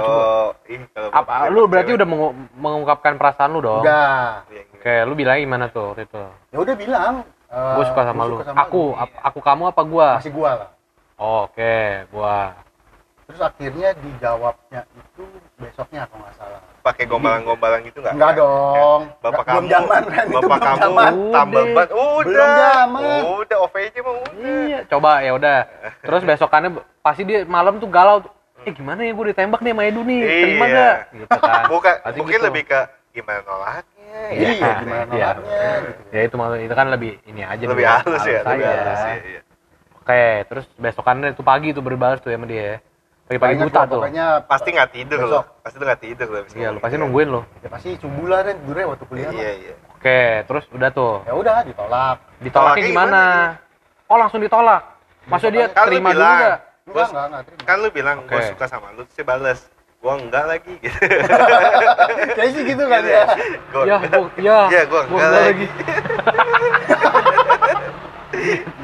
[0.65, 3.83] ih kalau Apa lu berarti udah mengu- mengungkapkan perasaan lu dong?
[3.83, 4.41] Udah.
[4.47, 4.79] Iya, gimana?
[4.79, 6.23] Oke, lu bilang gimana tuh waktu itu?
[6.49, 7.13] Ya udah bilang.
[7.45, 8.35] eh, Gue suka sama gua lu.
[8.35, 10.09] suka sama aku, ap- aku kamu apa gua?
[10.17, 10.69] Masih gua lah.
[11.15, 11.75] Oh, Oke,
[12.09, 12.57] gua.
[13.25, 15.23] Terus akhirnya dijawabnya itu
[15.55, 16.61] besoknya kalau nggak salah.
[16.85, 18.13] Pakai gombalan-gombalan gitu nggak?
[18.13, 19.01] Enggak dong.
[19.19, 21.11] Bapak Nggak- belum kamu, zaman kan itu bapak belum kamu zaman.
[21.33, 21.73] tambal Udah.
[21.73, 23.19] ban, udah, Belum zaman.
[23.41, 24.29] udah OVJ mah udah.
[24.37, 25.57] Iya, coba ya udah.
[25.99, 26.69] Terus besokannya
[27.01, 28.21] pasti dia malam tuh galau.
[28.61, 30.73] Eh gimana ya gue ditembak nih sama Edu nih, terima Iya.
[30.75, 30.95] gak?
[31.11, 31.63] Gitu kan.
[31.67, 32.47] Bukan, Pasti mungkin gitu.
[32.47, 32.79] lebih ke
[33.11, 34.73] gimana nolaknya, Iya, ya.
[34.79, 35.27] gimana iya.
[35.31, 36.01] nolaknya gitu.
[36.09, 39.15] Ya itu maksud itu kan lebih ini aja lebih dulu, halus ya, lebih halus ya.
[39.19, 39.41] iya.
[39.95, 42.77] Oke, terus besokannya itu pagi tuh berbalas tuh sama dia.
[43.25, 43.97] Pagi-pagi Banyak buta lah, tuh.
[43.97, 45.31] Pokoknya Pasti nggak tidur Besok.
[45.33, 46.41] loh, pasti lu nggak tidur loh.
[46.45, 47.01] Iya, lu ngomong pasti gitu.
[47.01, 47.41] nungguin lo.
[47.57, 49.31] ya pasti subuh lah dulu ya waktu kuliah.
[49.33, 49.73] Iya, iya.
[49.97, 51.13] Oke, terus udah tuh.
[51.25, 52.17] Ya udah ditolak.
[52.37, 53.21] Ditolaknya Tolaknya gimana?
[53.25, 54.81] gimana Oh, langsung ditolak.
[55.25, 56.21] Maksudnya dia Kan lu terima dulu?
[56.21, 57.61] Enggak, Bos, enggak, enggak terima.
[57.65, 58.29] Kan lu bilang Oke.
[58.29, 59.59] gue suka sama lu, dia bales.
[59.97, 60.97] Gua enggak lagi gitu.
[62.37, 63.23] Kayak sih gitu kan ya.
[63.73, 64.11] Gua Ya, enggak.
[64.13, 65.67] gua, ya, Iya, gua enggak lagi.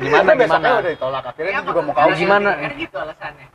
[0.02, 0.68] Gimana, gimana?
[0.82, 1.24] udah ditolak.
[1.30, 1.70] Akhirnya dia Kenapa?
[1.70, 2.16] juga mau kawin.
[2.18, 2.50] gimana?
[2.74, 3.46] Gitu alasannya.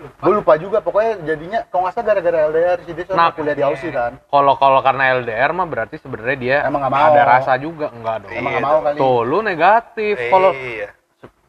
[0.00, 3.62] Gue lupa juga, pokoknya jadinya kalau nggak salah gara-gara LDR sih dia Nah, kuliah di
[3.62, 4.16] Aussie kan.
[4.22, 7.08] Kalau kalau karena LDR mah berarti sebenarnya dia Emang nggak mau.
[7.08, 8.30] ada rasa juga enggak dong.
[8.30, 8.84] Emang Iya nggak mau dong.
[8.84, 8.96] kali.
[8.96, 10.16] Tuh, lu negatif.
[10.26, 10.88] Kalau Iya.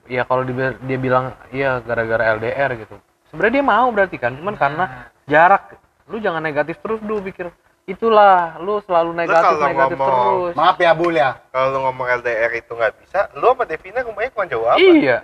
[0.05, 2.95] ya kalau dia, dia bilang iya gara-gara LDR gitu.
[3.27, 4.85] Sebenarnya dia mau berarti kan, cuman karena
[5.23, 5.79] jarak.
[6.05, 7.47] Lu jangan negatif terus dulu pikir.
[7.81, 10.11] Itulah, lu selalu negatif kalau negatif ngomong-
[10.45, 10.53] terus.
[10.53, 11.39] Maaf ya Bul ya.
[11.49, 14.77] Kalau lu ngomong LDR itu nggak bisa, lu sama Devina rumahnya kurang jauh apa?
[14.77, 15.17] Iya.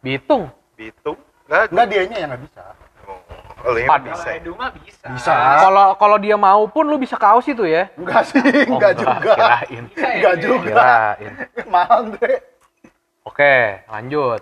[0.00, 0.50] Bitung.
[0.74, 1.14] Bitung?
[1.52, 2.62] Nggak, Enggak dianya yang nggak bisa.
[3.62, 4.26] Oh, lu yang Pad- bisa.
[4.26, 4.34] Ya?
[4.34, 5.06] Edu mah bisa.
[5.06, 5.34] Bisa.
[5.60, 7.92] Kalau kalau dia mau pun lu bisa kaos itu ya.
[7.94, 9.20] Enggak sih, Oh, enggak juga.
[9.28, 9.82] Kirain.
[9.86, 10.46] Bisa ya, Enggak Edu?
[10.48, 10.72] juga.
[10.72, 11.32] Kirain.
[11.68, 12.38] Mahal deh.
[13.22, 13.54] Oke,
[13.86, 14.40] lanjut.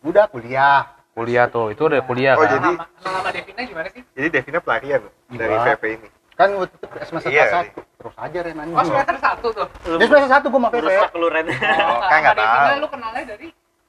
[0.00, 0.94] Udah kuliah.
[1.12, 2.50] Kuliah tuh, itu udah kuliah Oh, kan.
[2.52, 4.02] jadi- Nama, Devina gimana sih?
[4.12, 5.64] Jadi Devina pelarian dari Iya.
[5.66, 6.08] VP ini.
[6.32, 7.44] Kan waktu itu semester Iya.
[7.48, 7.80] satu.
[7.98, 8.76] Terus aja Ren anjing.
[8.76, 9.66] Oh semester satu tuh.
[9.92, 10.78] Dia semester satu gue mau VP.
[10.80, 11.46] Rusak lu Ren.
[11.48, 11.54] Oh,
[12.00, 12.78] kan nggak sama Devina tahu.
[12.78, 13.46] lu kenalnya dari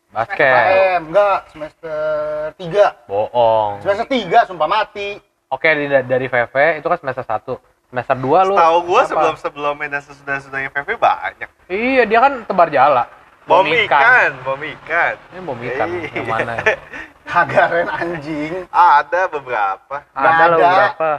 [0.09, 0.41] Basket.
[0.41, 1.99] KM, enggak, semester
[2.55, 3.05] 3.
[3.05, 3.77] Bohong.
[3.79, 5.21] Semester 3 sumpah mati.
[5.47, 7.61] Oke, di, dari VV itu kan semester 1.
[7.89, 9.07] Semester 2 lu Tahu gua apa?
[9.07, 11.49] sebelum sebelumnya dan sesudah sesudahnya VP banyak.
[11.65, 13.05] Iya, dia kan tebar jala.
[13.45, 15.13] Bom ikan, bom ikan.
[15.29, 16.09] Ini bom ikan Iya.
[16.11, 16.53] yang mana?
[17.29, 18.53] Kagak Ren anjing.
[18.67, 19.95] Ada beberapa.
[20.11, 20.45] Ada ada.
[20.51, 21.09] beberapa.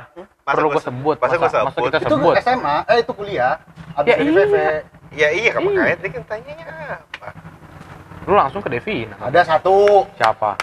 [0.40, 1.16] Masa Perlu gua gue se- sebut.
[1.16, 1.82] masa gua masa sebut?
[1.84, 2.34] kita Itu sebut?
[2.38, 3.54] SMA, eh itu kuliah.
[3.94, 4.74] Abis Ya dari iya.
[5.10, 5.66] Ya iya, kan Iya.
[5.68, 6.64] makanya dia kan tanyanya
[7.02, 7.28] apa?
[8.28, 9.08] Lu langsung ke Devin.
[9.16, 10.56] Ada satu, Siapa?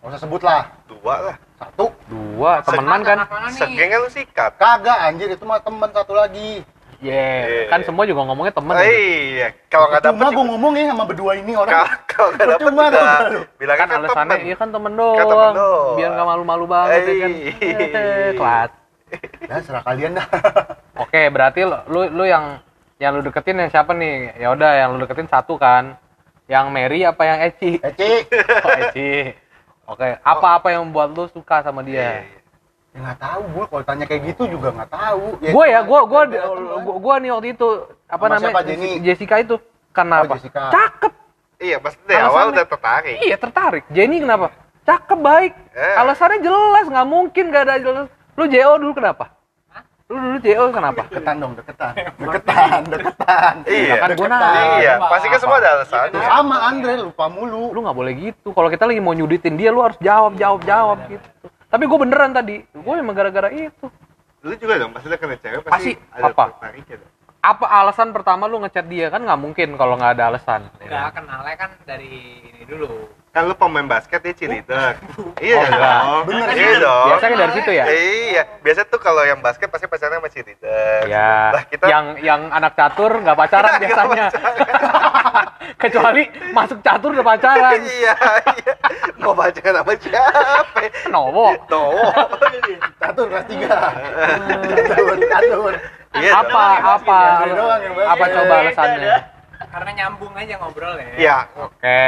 [0.00, 0.62] nggak usah sebut lah.
[0.86, 1.36] Dua lah.
[1.58, 1.90] Satu.
[2.06, 3.16] Dua, temenan kan?
[3.26, 3.58] Anak mana nih?
[3.58, 4.52] Segeng kan lu sikat.
[4.54, 6.62] Kagak anjir itu mah temen satu lagi.
[7.02, 7.42] Yeah.
[7.44, 7.62] Iya.
[7.68, 8.72] Kan semua juga ngomongnya temen.
[8.72, 8.88] Oh, gitu.
[8.96, 11.74] iya, kalau nggak dapet Cuma gue ngomongin sama berdua ini orang.
[12.08, 12.88] kalau nggak dapet juga
[13.28, 13.40] lu.
[13.60, 14.46] bilangnya Kan kan alasannya temen.
[14.48, 15.18] iya kan temen doang.
[15.18, 15.94] Kan temen doang.
[15.98, 17.30] Biar nggak malu-malu banget ya kan.
[17.32, 17.52] Iya.
[17.96, 18.70] Eh, Kelas.
[19.46, 20.26] Ya serah kalian dah.
[20.98, 22.58] Oke, berarti lu lu, lu yang
[22.96, 24.32] yang lu deketin yang siapa nih?
[24.40, 26.00] Ya udah, yang lu deketin satu kan.
[26.46, 27.70] Yang Mary apa yang Eci?
[27.76, 28.10] Eci.
[28.66, 29.10] Oh, Eci.
[29.86, 31.98] Oke, apa-apa yang membuat lu suka sama Iya, dia?
[31.98, 32.14] iya.
[32.90, 35.22] Ya nggak tahu gue kalau tanya kayak gitu juga nggak tahu.
[35.38, 36.22] Gue ya, gue gue
[36.96, 37.68] gue nih waktu itu
[38.04, 38.54] apa Sama namanya?
[38.64, 38.98] siapa?
[38.98, 39.56] Jessica itu.
[39.92, 40.34] Karena Oh, apa?
[40.34, 40.60] Jessica.
[40.70, 41.12] Cakep.
[41.56, 43.16] Iya, pasti dari awal Alasannya- udah tertarik.
[43.18, 43.84] Iya, tertarik.
[43.88, 44.46] Jenny kenapa?
[44.82, 45.52] Cakep baik.
[45.72, 45.94] Eh.
[45.94, 48.06] Alasannya jelas, nggak mungkin gak ada jelas.
[48.32, 49.35] Lu JO dulu kenapa?
[50.06, 51.02] Lu dulu JO kenapa?
[51.04, 51.92] Deketan dong, deketan.
[52.22, 53.54] Deketan, deketan.
[53.66, 53.94] Iya.
[53.96, 54.38] kan gua Deketan.
[54.38, 54.76] nanya.
[54.78, 56.06] Iya, pasti kan semua ada alasan.
[56.14, 57.74] Sama Andre lupa mulu.
[57.74, 58.48] Lu nggak boleh gitu.
[58.50, 61.26] Kalau kita lagi mau nyuditin dia, lu harus jawab, jawab, jawab gitu.
[61.66, 62.62] Tapi gue beneran tadi.
[62.70, 63.86] Gue emang gara-gara itu.
[64.40, 65.70] Lu juga dong, pasti lu kena cewek Pasti.
[65.74, 66.44] pasti ada Apa?
[66.54, 67.10] tertariknya dong.
[67.42, 69.06] Apa alasan pertama lu ngechat dia?
[69.06, 70.70] Kan nggak mungkin kalau nggak ada alasan.
[70.78, 73.10] Enggak kenalnya kan dari ini dulu.
[73.36, 74.96] Kan lu pemain basket dia cheerleader.
[75.36, 76.00] Iya Oh, enggak.
[76.00, 76.20] dong.
[76.24, 76.48] Bener.
[76.56, 77.06] Iya dong.
[77.12, 77.84] Biasanya dari situ ya?
[77.84, 81.04] Iya, biasa tuh kalau yang basket pasti pacarnya sama cheerleader.
[81.04, 84.26] Ya, Lah kita yang yang anak catur nggak pacaran biasanya.
[85.84, 87.76] Kecuali masuk catur udah pacaran.
[87.84, 88.16] iya,
[88.56, 88.72] iya.
[89.20, 90.80] Mau pacaran sama siapa?
[91.12, 91.52] Nowo.
[91.68, 92.08] Tuh.
[92.96, 93.68] Catur kelas 3.
[94.88, 95.72] Catur, catur.
[96.16, 96.88] Iya apa dong.
[97.04, 97.18] apa
[98.08, 99.16] apa coba alasannya?
[99.68, 101.08] Karena nyambung aja ngobrol ya.
[101.20, 101.36] Iya.
[101.60, 102.00] Oke.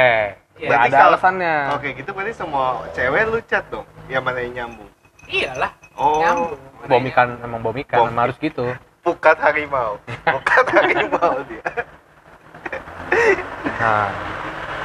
[0.59, 0.67] Iya.
[0.67, 1.55] Nggak ada kalau- alasannya.
[1.71, 3.87] Oke, gitu berarti semua cewek lu chat dong.
[4.05, 4.89] Yang mana yang nyambung?
[5.25, 5.71] Iyalah.
[5.95, 6.59] Oh, Nyambung.
[6.81, 8.07] Bom ikan emang bom ikan Bom.
[8.07, 8.63] emang harus gitu.
[8.99, 9.95] pukat harimau.
[10.27, 11.63] Pukat harimau dia.
[13.79, 14.07] Nah,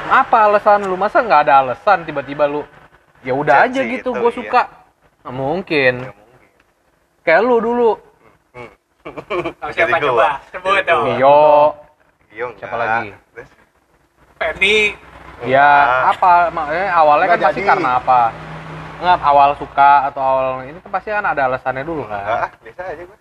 [0.09, 0.95] apa alasan lu?
[0.95, 2.63] Masa nggak ada alasan tiba-tiba lu?
[3.21, 4.37] Ya udah aja sih gitu, itu, gue iya.
[4.37, 4.61] suka.
[5.23, 5.93] Nggak mungkin.
[7.21, 7.91] Kayak lu dulu.
[9.05, 10.09] Tahu siapa Jadi gua.
[10.09, 10.29] coba?
[10.49, 11.03] Sebut dong.
[11.11, 11.41] Mio.
[12.31, 13.07] Iya, Siapa lagi?
[13.33, 13.49] Terus?
[15.41, 16.11] Ya Enggak.
[16.15, 16.31] apa?
[16.49, 17.69] Makanya awalnya kan Nggak pasti jadi.
[17.69, 18.19] karena apa?
[18.95, 22.39] Nggak awal suka atau awal ini kan pasti kan ada alasannya dulu Enggak, kan.
[22.39, 23.17] ah, biasa aja gua.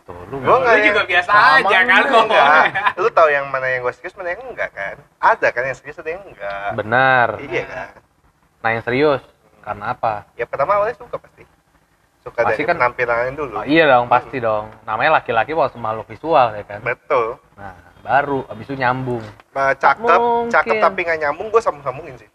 [0.00, 2.24] Tuh, lu nggak Lu juga biasa aja kan enggak.
[2.24, 2.64] Enggak.
[3.02, 4.94] Lu tahu yang mana yang gue serius, mana yang enggak kan?
[5.18, 6.68] Ada kan yang serius, ada yang enggak.
[6.74, 7.26] benar.
[7.38, 7.88] Iya kan?
[8.60, 9.22] Nah yang serius
[9.60, 10.14] karena apa?
[10.34, 11.42] Ya pertama awalnya suka pasti.
[12.20, 13.54] Suka Pasti dari kan- penampilannya dulu.
[13.54, 14.68] Oh, iya dong pasti dong.
[14.84, 16.80] Namanya laki-laki waktu makhluk visual ya kan.
[16.80, 17.40] Betul.
[17.56, 19.22] Nah baru abis itu nyambung.
[19.50, 20.50] Nah, cakep, Mungkin.
[20.50, 22.28] cakep tapi nggak nyambung, gue sambung-sambungin sih.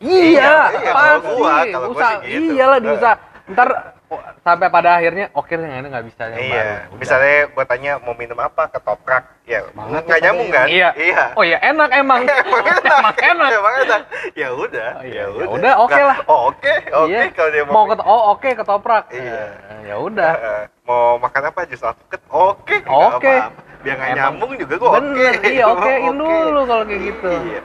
[0.00, 1.28] Iya, iya, kalau pasti.
[1.30, 2.50] gua- kalau gua Usah, sih gitu.
[2.56, 3.14] iyalah diusah.
[3.50, 3.68] Ntar
[4.08, 6.62] oh, sampai pada akhirnya oke yang ini nggak bisa yang iya.
[6.86, 6.96] baru.
[6.96, 9.26] Misalnya gue tanya mau minum apa, ketoprak.
[9.44, 10.66] Ya, nggak ya, nyambung kan?
[10.70, 10.88] Iya.
[10.94, 11.24] Iya.
[11.34, 12.22] Oh ya enak emang.
[12.24, 12.94] Emang enak.
[12.94, 13.48] Emang enak.
[13.52, 14.00] Emang enak.
[14.32, 14.90] Ya udah.
[14.96, 15.72] Oh, iya, ya ya udah.
[15.82, 16.18] oke Nggak- lah.
[16.24, 16.74] Oh, oke.
[16.96, 17.22] Oke Iya.
[17.34, 17.84] kalau dia mau mau.
[17.90, 19.04] ket oh oke ketoprak.
[19.10, 19.42] Iya.
[19.68, 20.32] Eh, ya udah.
[20.32, 22.20] Eh, mau makan apa jus alpukat?
[22.30, 22.76] Oke.
[22.88, 23.34] Oke.
[23.80, 25.00] Biar nggak nyambung juga gue oke.
[25.00, 25.92] Bener, iya oke.
[26.10, 27.30] dulu kalau kayak gitu.
[27.46, 27.60] Iya.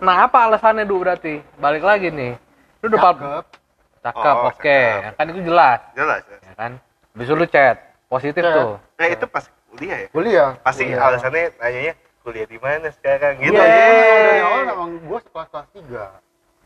[0.00, 1.34] Nah apa alasannya dulu berarti?
[1.56, 2.32] Balik lagi nih.
[2.80, 3.44] Lu udah Cakep.
[4.02, 4.58] cakep, Oh, oke.
[4.58, 5.12] cakep.
[5.14, 6.20] Kan itu jelas, Jelas.
[6.22, 6.40] jelas.
[6.42, 6.72] ya kan?
[7.14, 7.76] Itu lu chat,
[8.06, 8.52] positif Chat.
[8.52, 8.72] tuh.
[8.94, 10.08] Nah, itu pas kuliah ya?
[10.10, 10.50] Kuliah.
[10.60, 11.00] Pasti Kuliah.
[11.02, 13.52] alasannya nanyanya kuliah di mana sekarang gitu.
[13.52, 13.84] Iya, Iya.
[13.86, 16.04] iya, dari awal emang gue sekelas kelas 3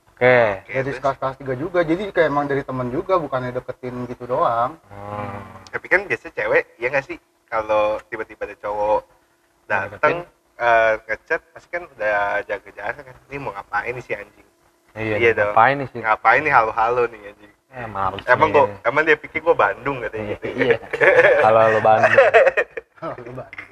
[0.09, 0.39] Oke.
[0.65, 0.97] Dari terus?
[0.97, 5.39] sekelas kelas 3 juga, jadi kayak emang dari temen juga, bukannya deketin gitu doang Hmm.
[5.69, 7.19] Tapi kan biasanya cewek, ya nggak sih?
[7.49, 9.01] Kalau tiba-tiba ada cowok
[9.65, 10.25] dateng
[10.59, 13.17] eh, ngechat, pasti kan udah jaga jarak kan.
[13.33, 14.47] Ini mau ngapain nih si anjing?
[14.93, 15.53] Iya, Iya dong.
[15.57, 16.01] Ngapain nih sih?
[16.05, 17.53] Ngapain nih halo-halo nih anjing?
[17.69, 17.85] Eh,
[18.33, 20.47] Emang gua, emang dia pikir gua Bandung katanya Iya, gitu.
[20.57, 20.79] iya.
[21.45, 22.17] Kalau lu Bandung.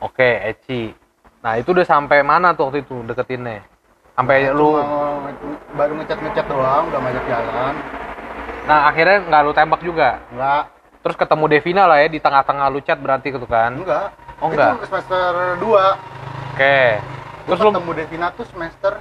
[0.00, 0.90] Oke, Eci.
[1.40, 3.64] Nah, itu udah sampai mana tuh waktu itu deketinnya?
[4.16, 7.74] Sampai lu Cuma baru ngechat-ngechat doang, udah ngajak jalan
[8.68, 10.20] Nah, akhirnya nggak lu tembak juga.
[10.28, 10.64] Enggak,
[11.00, 13.72] Terus ketemu Devina lah ya di tengah-tengah lu chat berarti gitu kan.
[13.74, 14.72] enggak Oh, enggak.
[14.74, 15.20] Itu semester
[15.56, 15.64] 2
[16.50, 16.78] Oke.
[17.40, 18.92] Terus Terus lu ketemu Devina tuh semester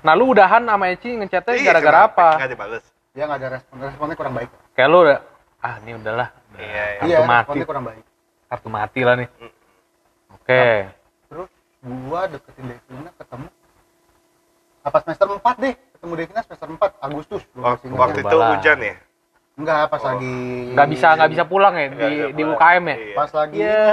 [0.00, 2.28] nah lu udahan sama Eci ngechatnya Iya, gara-gara apa?
[2.36, 2.84] Nggak dibales.
[3.10, 5.18] Dia nggak ada respon, responnya kurang baik Kayak lu udah
[5.58, 6.28] ah ini udahlah.
[6.48, 6.98] Udah Iya, iya.
[6.98, 7.36] Kartu Iya, mati.
[7.38, 8.04] responnya kurang baik
[8.46, 9.28] Kartu mati lah nih.
[9.30, 9.52] Mm.
[10.32, 10.64] Oke.
[11.26, 11.48] Terus
[11.82, 13.46] gua deketin Devina ketemu
[14.80, 18.00] apa semester 4 deh ketemu Devina semester 4 Agustus gua Wak- masih ingat.
[18.00, 18.94] Waktu itu hujan ya?
[19.60, 20.06] Enggak pas Oh.
[20.08, 20.36] lagi
[20.70, 22.42] Nggak bisa nggak bisa pulang ya Nggak di di.
[22.46, 22.96] UKM ya?
[22.96, 23.14] Iya.
[23.14, 23.84] pas lagi Iya.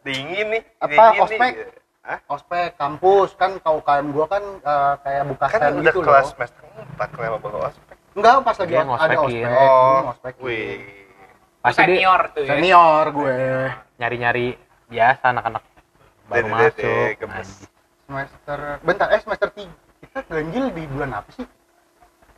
[0.00, 0.62] Dingin nih.
[0.78, 1.52] Apa, dingin ospek?
[1.54, 1.76] Nih.
[2.00, 2.18] Hah?
[2.26, 6.24] ospek kampus kan kau UKM gua kan eh, kayak buka Kan stand udah gitu kelas
[6.24, 6.62] loh semester
[6.96, 7.96] 4 kenapa baru ospek?
[8.10, 9.28] enggak pas lagi Dia ada ospek Oh,
[9.60, 10.40] gua ngospekin.
[10.40, 10.76] wih.
[11.58, 12.50] Pasti senior tuh ya.
[12.50, 13.36] senior gue
[13.96, 14.46] nyari-nyari
[14.88, 15.62] biasa anak-anak
[16.24, 17.12] baru masuk.
[17.14, 17.36] gemes.
[17.44, 17.70] Anjing.
[18.00, 19.68] semester bentar eh semester 3
[20.00, 21.44] kita ganjil di bulan apa sih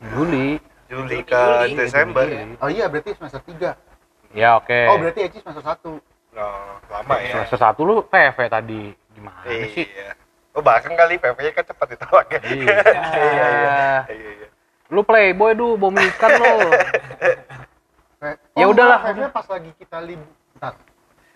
[0.02, 0.56] Juli.
[0.90, 1.38] Juli ke
[1.70, 1.78] Juli.
[1.78, 2.26] Desember.
[2.26, 2.58] Juli.
[2.58, 4.80] oh iya berarti semester 3 Ya oke.
[4.90, 7.42] oh berarti Eci semester 1 Oh, lama ya.
[7.42, 9.82] Semester satu lu PV tadi gimana sih?
[9.82, 10.14] Iya.
[10.54, 12.40] Oh, bahkan kali PP-nya kan cepat ditolak ya.
[12.54, 12.76] Iya.
[12.86, 13.78] iya, iya.
[14.06, 14.48] Iya, iya.
[14.94, 16.54] Lu playboy du bom ikan lu.
[18.52, 19.00] Ya oh, udahlah.
[19.00, 20.76] kayaknya pas lagi kita libur bentar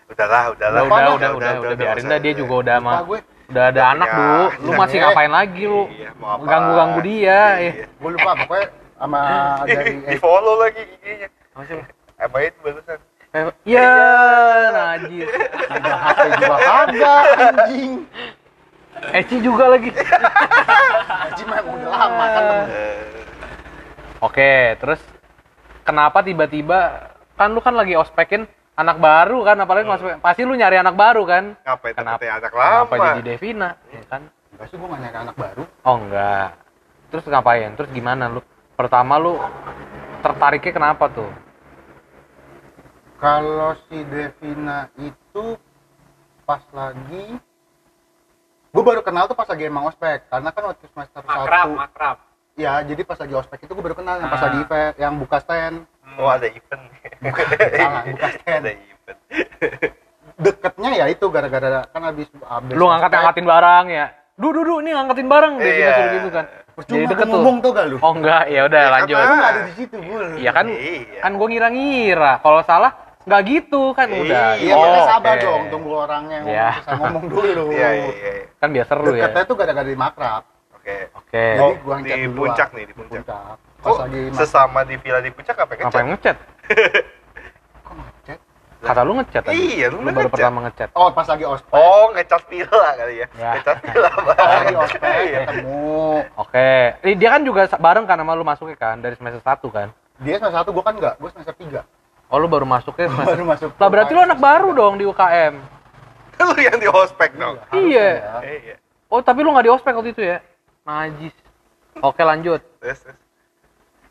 [0.05, 0.81] Udahlah, udahlah.
[0.85, 3.01] Udah, udah, udah, udah, udah, biarin dah dia juga udah mah.
[3.09, 5.89] gue Udah ada anak du, lu masih ngapain lagi lu?
[5.89, 6.13] Iya?
[6.45, 7.41] Ganggu-ganggu dia.
[7.57, 7.71] Iya.
[7.89, 9.21] gue lupa pokoknya sama
[9.67, 11.27] dari Di follow lagi IG-nya.
[11.51, 11.79] Apa sih?
[12.15, 12.99] Apa itu barusan?
[13.27, 13.47] PV.
[13.65, 13.91] Iya,
[14.71, 15.27] najis.
[15.67, 17.91] megang HP juga kagak anjing
[19.11, 19.89] Eci juga lagi.
[21.23, 22.65] anjing mah udah lama kan temen.
[22.65, 23.03] Eh,
[24.17, 25.01] Oke, terus
[25.83, 26.79] kenapa tiba-tiba
[27.35, 31.23] kan lu kan lagi ospekin anak baru kan apalagi ospek- pasti lu nyari anak baru
[31.23, 32.71] kan Ngapain kenapa dapetin anak lama?
[32.87, 36.47] kenapa jadi Devina ya kan enggak sih gue gak nyari anak baru oh enggak
[37.05, 38.39] terus ngapain terus gimana lu
[38.75, 39.39] pertama lu
[40.19, 41.31] tertariknya kenapa tuh
[43.15, 45.55] kalau si Devina itu
[46.43, 47.39] pas lagi
[48.69, 52.17] gue baru kenal tuh pas lagi emang ospek karena kan waktu semester Makrab, satu makrab.
[52.53, 54.45] ya jadi pas lagi ospek itu gue baru kenal yang pas Ah.
[54.45, 55.77] lagi event yang buka stand
[56.15, 56.83] Oh ada event.
[57.73, 59.19] salah buka stand ada event.
[60.35, 64.05] deketnya ya itu gara-gara kan habis habis lu ngangkat ngangkatin barang ya
[64.35, 65.93] du du du ini ngangkatin barang Devina Iya.
[65.95, 66.45] suruh gitu kan
[66.75, 67.33] percuma jadi deket tuh.
[67.33, 67.97] ngomong tuh gak lu?
[67.97, 68.43] Oh enggak.
[68.47, 69.15] Ya udah Ya, lanjut.
[69.15, 70.65] gak ada di situ gue Iya kan?
[70.67, 71.19] Iya.
[71.19, 72.33] kan gue ngira-ngira.
[72.39, 72.91] Kalau salah
[73.23, 73.83] nggak gitu.
[73.91, 74.45] Kan udah.
[74.53, 75.41] Iya, iya kita Oh, sabar oke.
[75.41, 76.61] dong tunggu orangnya yang Iya.
[76.61, 77.63] ngomong, bisa ngomong dulu.
[77.75, 78.31] Iya iya iya.
[78.55, 79.23] kan biar seru ya.
[79.23, 80.43] Deketnya tuh gara-gara di makrab.
[80.75, 80.95] Oke.
[81.11, 81.43] oke.
[81.49, 83.23] Jadi Oh, gua di puncak nih di di puncak.
[83.23, 83.57] puncak.
[83.75, 86.35] Pas Oh, lagi makrab sesama di villa di puncak apa ngapain ngechat?
[86.35, 87.05] ngechat kok ngechat
[88.85, 90.33] kata lu ngechat tadi Iya, lu lu baru ngechat.
[90.37, 93.27] pertama ngechat oh pas lagi ospek Oh, ngechat villa kali ya.
[93.33, 93.49] Ya.
[93.57, 94.83] Ngechat villa pas lagi Bang.
[94.85, 95.39] ospek Iya.
[95.41, 95.81] ketemu
[96.37, 96.69] oke
[97.01, 100.35] Ih, dia kan juga bareng kan sama lu masuknya kan dari semester 1 kan dia
[100.37, 101.81] semester satu gue kan enggak gue semester tiga
[102.25, 105.55] oh lu baru masuknya semester baru masuk lah berarti lu anak baru dong di UKM
[106.35, 107.55] Lu yang di ospek dong.
[107.71, 108.09] Iya.
[108.19, 108.39] ya.
[108.43, 108.75] Iya.
[109.07, 110.37] oh tapi lu nggak di ospek waktu itu ya
[110.83, 111.33] najis
[111.97, 112.61] oke lanjut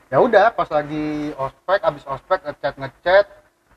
[0.08, 3.24] ya udah pas lagi ospek abis ospek ngechat ngechat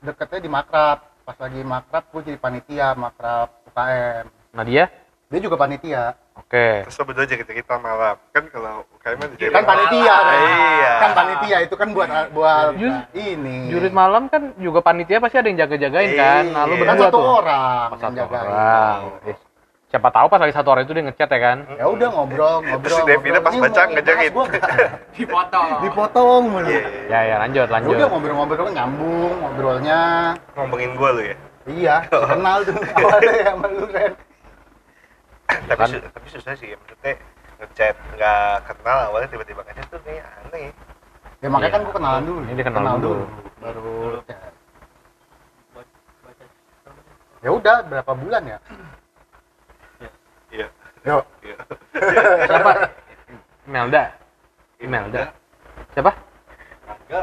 [0.00, 4.88] deketnya di makrab pas lagi makrab gue jadi panitia makrab UKM nah dia
[5.26, 8.16] dia juga panitia oke Terus lo berdua jadi kita malam.
[8.30, 10.38] Kan kalau UKM kan jadi kan panitia kan?
[10.40, 10.92] Iya.
[10.96, 15.46] kan panitia itu kan buat buat Jus- ini jurit malam kan juga panitia pasti ada
[15.46, 16.80] yang jaga-jagain kan nah lu Iya.
[16.80, 18.48] kan berdua satu tuh orang Oh, yang satu jagain.
[18.48, 18.98] orang
[19.88, 22.92] siapa tahu pas lagi satu orang itu dia ngechat ya kan ya udah ngobrol ngobrol
[22.92, 24.44] Terus si Devina pas baca gua,
[25.16, 25.68] Dipotong.
[25.80, 27.08] dipotong mulu Iya, iya.
[27.08, 30.00] ya ya lanjut Ya lanjut udah ngobrol-ngobrol nyambung ngobrolnya
[30.52, 31.36] Ngomongin gua lu ya.
[31.64, 31.94] iya
[32.32, 34.12] kenal tuh awalnya ya sama lu Ren
[35.48, 37.12] tapi Kan- su- tapi susah sih maksudnya
[37.58, 40.68] ngechat nggak kenal awalnya tiba-tiba ngechat tuh kayak aneh.
[41.40, 41.72] ya makanya Iya.
[41.72, 43.24] kan gua kenalan dulu Ini dia kenalan dulu.
[43.58, 44.52] baru chat.
[47.38, 48.58] ya udah berapa bulan ya
[51.08, 51.56] Iya.
[52.44, 52.72] siapa?
[53.64, 54.02] Melda
[54.84, 55.32] Melda
[55.96, 56.12] siapa?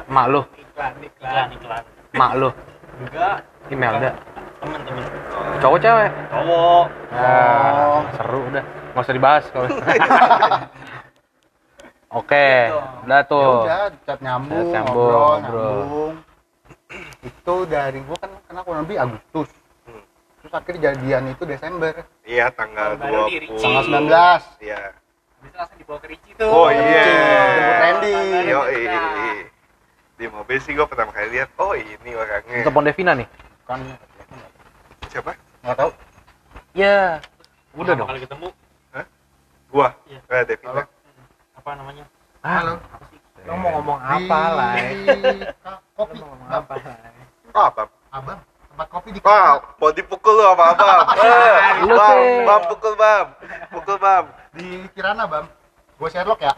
[0.10, 0.42] Mak lu.
[0.58, 1.48] Iklan, iklan.
[1.54, 1.84] iklan
[2.18, 2.50] mak lu.
[2.96, 3.38] Enggak.
[3.70, 4.10] Imelda.
[4.62, 4.80] Temen
[5.62, 6.10] cowok cewek?
[6.32, 6.86] Cowok.
[7.14, 8.64] Ah, seru udah.
[8.66, 9.68] Nggak usah dibahas kalau
[12.16, 12.48] oke
[13.04, 15.68] udah ya tuh udah chat nyambung, Chat nyambung, ngobrol ngobrol.
[15.84, 16.14] nyambung.
[17.28, 19.50] Itu dari gua kan kenal kurang lebih Agustus.
[19.52, 19.65] Hmm.
[20.46, 23.50] Terus akhirnya jadian itu Desember Iya tanggal 20.
[23.50, 23.66] Ricci.
[23.66, 24.94] tanggal 19 Iya.
[24.94, 26.46] Habis itu langsung dibawa ke Ricci tuh.
[26.46, 27.06] Oh iya.
[27.50, 28.14] Jemput Randy.
[28.46, 28.62] Yo
[30.16, 32.62] Di mobil sih gua pertama kali lihat, oh ini orangnya.
[32.62, 33.28] telepon Devina nih
[33.66, 33.82] kan
[35.10, 35.34] Siapa?
[35.66, 35.90] nggak tahu
[36.78, 37.18] ya
[37.74, 38.48] udah dong kali ketemu
[39.74, 39.90] Gua.
[40.06, 40.22] Iya.
[40.30, 40.86] Eh, Devina.
[41.58, 42.06] apa namanya
[42.46, 42.78] ah,
[43.50, 44.74] Lo mau ngomong apa lah?
[45.98, 46.94] kopi Lo mau ngomong apa lah?
[47.74, 47.84] Apa?
[48.14, 48.40] abang
[48.76, 51.04] tempat kopi di Wah, mau dipukul lu apa abang?
[51.24, 52.44] Eh, Lu bam, sih.
[52.44, 53.26] bam, pukul bam,
[53.72, 54.24] pukul bam.
[54.52, 55.48] di Kirana bang
[55.96, 56.52] gue Sherlock ya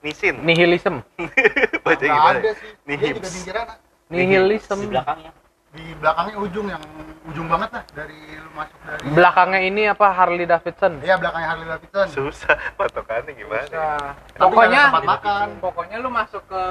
[0.00, 0.38] Nisin.
[0.40, 1.06] nihilism
[1.86, 2.34] Baca gimana?
[2.36, 3.14] ada sih dia Nihims.
[3.16, 3.74] juga di Kirana
[4.08, 5.32] nihilism di belakangnya
[5.68, 6.82] di belakangnya ujung yang
[7.24, 11.66] ujung banget lah dari lu masuk dari belakangnya ini apa Harley Davidson iya belakangnya Harley
[11.68, 13.66] Davidson Susah, patokannya gimana?
[13.66, 13.98] Susah.
[14.32, 16.62] Tapi Pokoknya makan pokoknya lu masuk ke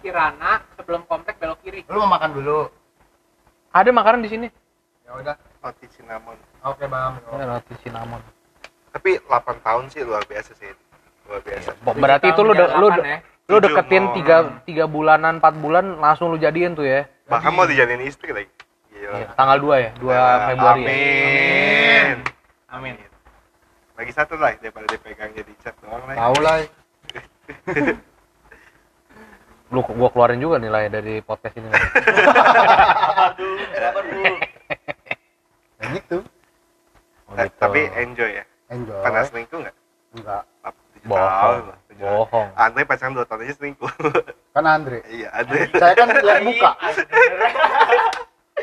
[0.00, 1.82] Kirana sebelum komplek belok kiri.
[1.84, 2.70] lu mau makan dulu
[3.74, 4.46] ada makanan di sini
[5.02, 6.36] ya udah Roti cinnamon.
[6.62, 8.20] oke bang Ya, roti cinnamon
[8.90, 9.26] Tapi 8
[9.58, 10.70] tahun sih luar biasa sih.
[11.24, 11.74] Luar biasa.
[11.82, 13.18] berarti itu lu de- lu de- ya.
[13.44, 18.00] lu deketin tiga tiga bulanan empat bulan langsung lu jadiin tuh ya Bahkan mau dijadiin
[18.02, 18.52] istri lagi.
[18.88, 19.16] Gila.
[19.16, 20.86] Iya, tanggal 2 ya 2 Nah, Februari ya?
[20.86, 22.16] Amin.
[22.70, 22.94] Amin.
[23.94, 26.14] Lagi satu lah daripada dipegang jadi chat doang lah.
[26.14, 26.56] tahu lah
[29.74, 31.66] lu gua keluarin juga nilai dari podcast ini
[33.26, 33.58] aduh
[34.04, 34.38] dulu ya
[35.92, 36.16] gitu.
[37.26, 37.58] Oh, Eh, gitu.
[37.58, 38.44] Tapi enjoy ya.
[38.68, 39.00] enjoy.
[39.00, 39.76] Pernah selingkuh nggak?
[40.14, 40.42] enggak.
[41.04, 41.76] Bohong.
[41.94, 42.48] bohong.
[42.54, 43.90] Andre pacaran 2 tahun aja selingkuh.
[44.54, 45.04] kan Andre.
[45.10, 45.68] Iya, Andre.
[45.74, 46.70] saya kan lihat muka.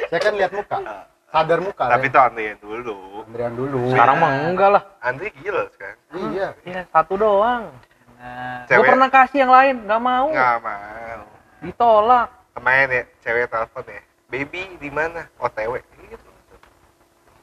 [0.08, 0.78] Saya kan lihat muka.
[1.32, 2.98] Sadar muka Tapi itu Andre yang dulu.
[3.24, 3.80] Andrean dulu.
[3.92, 4.84] Sekarang mah enggak lah.
[5.00, 6.00] Andre gila sekarang.
[6.32, 6.48] iya.
[6.64, 7.70] Iya satu doang
[8.22, 11.26] Nah, gua Cewek pernah kasih yang lain nggak mau nggak mau.
[11.66, 14.02] ditolak Kemarin ya, cewek telepon ya.
[14.28, 15.24] Baby di mana?
[15.40, 15.80] OTW.
[15.82, 16.28] Gitu.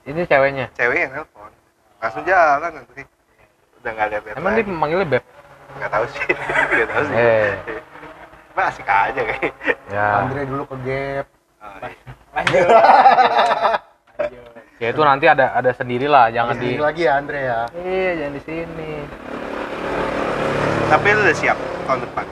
[0.06, 1.50] ini ceweknya Cewek yang telepon.
[1.98, 3.02] Langsung jalan nanti.
[3.82, 4.70] Udah nggak lihat-lihat emang dia lagi.
[4.70, 5.24] manggilnya beb
[5.80, 6.24] Nggak tahu sih.
[6.76, 7.16] Nggak tahu sih.
[7.18, 7.50] Eh.
[8.52, 9.52] Cuma asik aja kayak.
[9.88, 11.26] ya Andre dulu ke Gap
[11.58, 11.98] lanjut
[12.34, 12.66] lanjut
[14.78, 17.60] Ya itu nanti ada ada sendiri lah, jangan di Di lagi ya Andre ya.
[17.74, 18.92] Iya, jangan di sini.
[20.88, 22.26] Tapi lu udah siap tahun depan.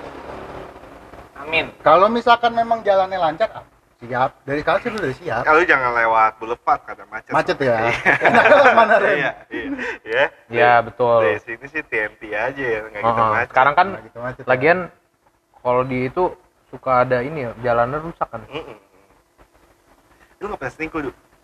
[1.36, 3.64] amin Kalau misalkan memang jalannya lancar, ah,
[4.00, 4.30] siap.
[4.42, 5.42] Dari sekarang sih udah siap.
[5.44, 7.32] Kalau jangan lewat Boulevard karena macet.
[7.36, 7.92] Macet ya.
[8.56, 9.16] Lewat mana Ren?
[9.16, 9.72] Iya, iya.
[10.02, 10.24] Ya.
[10.48, 11.20] Ya, betul.
[11.20, 13.32] Dari sini sih TNT aja ya, nggak gitu Heeh.
[13.36, 13.48] macet.
[13.52, 14.48] Sekarang kan Nggak gitu macet ya.
[14.48, 14.78] lagian
[15.60, 16.24] kalau di itu
[16.72, 18.40] suka ada ini ya, jalannya rusak kan.
[18.48, 18.76] Mm-mm.
[20.40, 21.00] Lu nggak pernah selingkuh?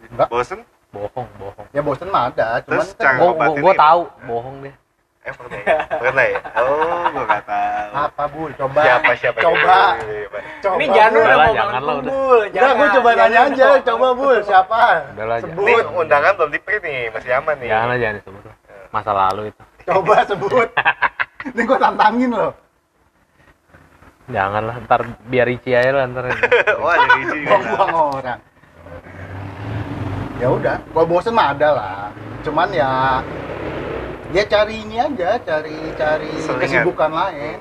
[0.09, 0.29] Enggak.
[0.33, 0.61] Bosen?
[0.93, 1.67] Bohong, bohong.
[1.73, 4.75] Ya bosen mah ada, cuman Terus kan Gua, gua, gua tahu, bohong deh.
[5.23, 5.79] Eh, pernah ya?
[5.87, 6.39] Pernah ya?
[6.59, 7.87] Oh, gua nggak tahu.
[7.95, 8.43] apa bu?
[8.59, 8.81] Coba.
[8.83, 9.39] Siapa, siapa?
[9.39, 9.79] Coba.
[10.03, 10.39] Siapa?
[10.59, 10.75] Coba.
[10.83, 11.23] ini Janu Bu.
[11.23, 12.11] udah mau jangan bangun lah, udah.
[12.11, 13.67] kumpul Enggak, gue coba nanya aja.
[13.87, 14.83] Coba bu, siapa?
[15.15, 15.63] Udah lah, Sebut.
[15.63, 17.69] Ini undangan belum di print nih, masih aman nih.
[17.71, 18.43] Jangan jangan disebut.
[18.91, 19.63] Masa lalu itu.
[19.87, 20.69] Coba sebut.
[21.55, 22.53] Ini gue tantangin loh.
[24.27, 25.01] Jangan lah, ntar
[25.31, 26.35] biar Ricci aja lah ntar.
[26.83, 27.47] Wah, isi juga.
[27.47, 28.41] Buang-buang orang.
[30.43, 32.11] Ya udah, kalau bosen mah ada lah.
[32.43, 33.23] Cuman ya
[34.33, 36.61] ya cari ini aja, cari cari Selingan.
[36.65, 37.59] kesibukan lain.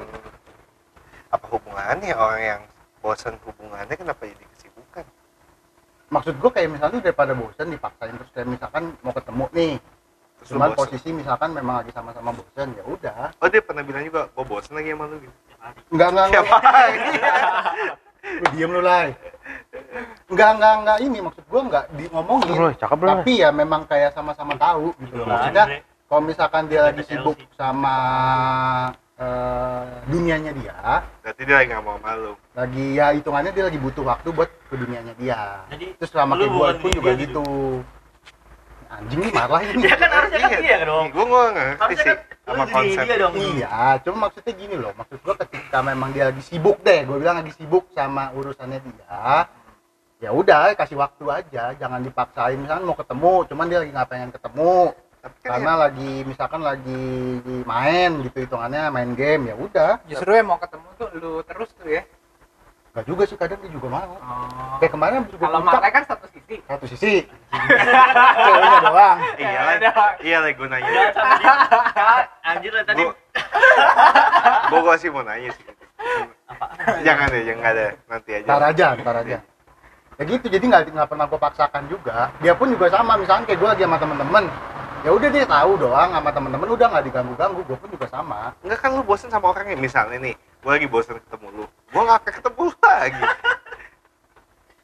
[1.31, 2.61] Apa hubungannya orang yang
[3.03, 5.05] bosan hubungannya kenapa jadi kesibukan?
[6.11, 9.75] Maksud gue kayak misalnya daripada bosen dipaksain terus kayak misalkan mau ketemu nih.
[10.41, 13.29] Terus Cuman posisi misalkan memang lagi sama-sama bosen ya udah.
[13.37, 15.37] Oh, dia pernah bilang juga, gua bosan lagi sama lu gitu.
[15.93, 16.45] Enggak enggak enggak.
[18.41, 19.05] Lu diem lu lah.
[20.33, 22.57] Enggak enggak enggak ini maksud gua enggak di ngomongin.
[22.57, 22.97] Loh, cakep.
[23.05, 25.29] Tapi ya memang kayak sama-sama tahu gitu loh.
[25.29, 25.65] Maksudnya
[26.11, 27.95] kalau misalkan dia lagi sibuk sama
[29.15, 32.35] eh, dunianya dia, Berarti dia lagi nggak mau malu.
[32.51, 35.63] lagi ya hitungannya dia lagi butuh waktu buat ke dunianya dia.
[35.71, 37.23] Jadi, Terus selama kayak gue pun dia juga gitu.
[37.23, 37.47] gitu.
[38.91, 39.87] Anjing nih marah ini.
[39.87, 41.05] Ya kan harusnya kan dia dong.
[41.15, 43.03] Gue nggak ngerti sih kan sama konsep.
[43.07, 43.33] dia dong.
[43.39, 44.91] Iya, cuma maksudnya gini loh.
[44.99, 49.47] Maksud gua ketika memang dia lagi sibuk deh, gue bilang lagi sibuk sama urusannya dia.
[50.19, 52.59] Ya udah, kasih waktu aja, jangan dipaksain.
[52.59, 54.91] Misalkan mau ketemu, cuman dia lagi nggak pengen ketemu.
[55.21, 57.03] Tapi kan Karena lagi misalkan lagi
[57.61, 59.91] main gitu hitungannya, main game ya udah.
[60.09, 62.03] justru yang mau ketemu tuh lu terus tuh ya
[62.91, 64.03] Gak juga sih kadang dia juga mau.
[64.19, 64.75] oh.
[64.83, 67.13] Kayak kemarin habis gua kalau Marley kan satu sisi satu sisi.
[68.35, 69.17] Ceweknya doang.
[69.39, 69.75] iya lah,
[70.19, 70.89] iya lah gue nanya.
[70.91, 71.03] Ya,
[72.51, 73.03] Anjir lah tadi.
[74.67, 75.63] Gue gue sih mau nanya sih.
[76.51, 76.65] Apa?
[77.07, 78.47] Jangan deh, jangan ada nanti aja.
[78.51, 79.37] Ntar aja, ntar aja.
[80.19, 82.27] Ya gitu, jadi nggak nggak pernah gue paksakan juga.
[82.43, 84.43] Dia pun juga sama, misalnya kayak gue lagi sama temen-temen.
[85.01, 87.61] Ya udah dia tahu doang sama temen-temen, udah nggak diganggu-ganggu.
[87.65, 88.53] Gue pun juga sama.
[88.61, 92.17] Enggak kan lu bosen sama orangnya misalnya nih, gue lagi bosen ketemu lu, gue nggak
[92.21, 93.23] akan ketemu lagi.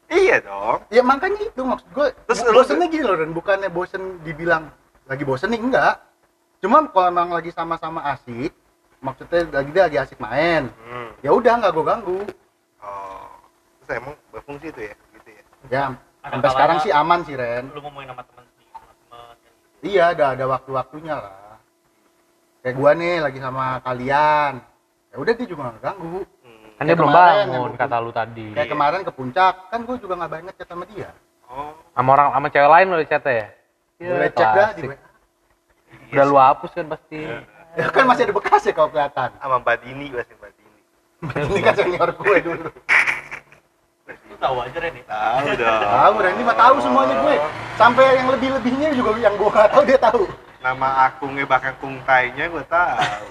[0.10, 0.80] iya dong.
[0.90, 2.08] Ya makanya itu maksud gue.
[2.26, 4.74] Terus bosennya gini loh, dan bukannya bosen dibilang
[5.06, 6.02] lagi bosen nih enggak.
[6.58, 8.50] Cuma kalau emang lagi sama-sama asik,
[8.98, 11.14] maksudnya lagi dia lagi asik main, Hmm.
[11.22, 12.20] ya udah nggak gue ganggu.
[12.82, 13.30] Oh,
[13.86, 15.44] terus emang berfungsi itu ya, gitu ya.
[15.70, 15.84] Ya
[16.26, 17.70] Ada sampai sekarang sih aman sih Ren.
[17.70, 18.37] Lu ngomongin sama teman.
[19.86, 21.62] Iya, ada ada waktu-waktunya lah.
[22.66, 24.54] Kayak gua nih lagi sama kalian.
[25.14, 26.22] Ya udah dia juga nggak ganggu.
[26.44, 26.68] Hmm.
[26.78, 28.48] Kan dia belum bangun kata lu tadi.
[28.58, 31.10] Kayak kemarin ke puncak, kan gua juga nggak banget chat sama dia.
[31.48, 33.48] Oh, Sama orang sama cewek lain lo chat ya?
[33.98, 34.82] Iya, Boleh cek dah di.
[36.12, 37.20] Udah lu hapus kan pasti.
[37.78, 39.30] Ya kan masih ada bekas ya kalau kelihatan.
[39.38, 40.80] sama Mbak Dini, pasti Mbak Dini.
[41.56, 42.68] Ini kan senior gue dulu.
[44.38, 45.04] Tahu aja Ren ya?
[45.06, 45.82] Tahu dong.
[45.82, 47.36] Tahu Randy mah tahu semuanya gue.
[47.74, 50.24] Sampai yang lebih-lebihnya juga yang gua nggak tahu dia tahu.
[50.58, 53.26] Nama akungnya bahkan kungtainya gue tahu.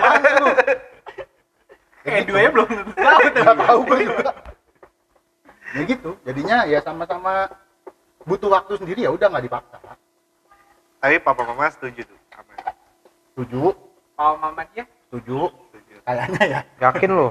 [0.00, 0.48] Mana lu?
[2.06, 4.30] eh duanya belum tentu tahu tuh Nggak tahu gue juga.
[5.74, 6.10] Ya gitu.
[6.22, 7.50] Jadinya ya sama-sama
[8.22, 9.76] butuh waktu sendiri ya udah nggak dipaksa.
[10.96, 12.52] Tapi papa mama setuju tuh sama
[13.36, 13.76] Setuju,
[14.16, 15.52] oh mama dia setuju.
[15.68, 15.94] setuju.
[16.04, 16.60] Kayaknya ya.
[16.80, 17.28] Yakin lu?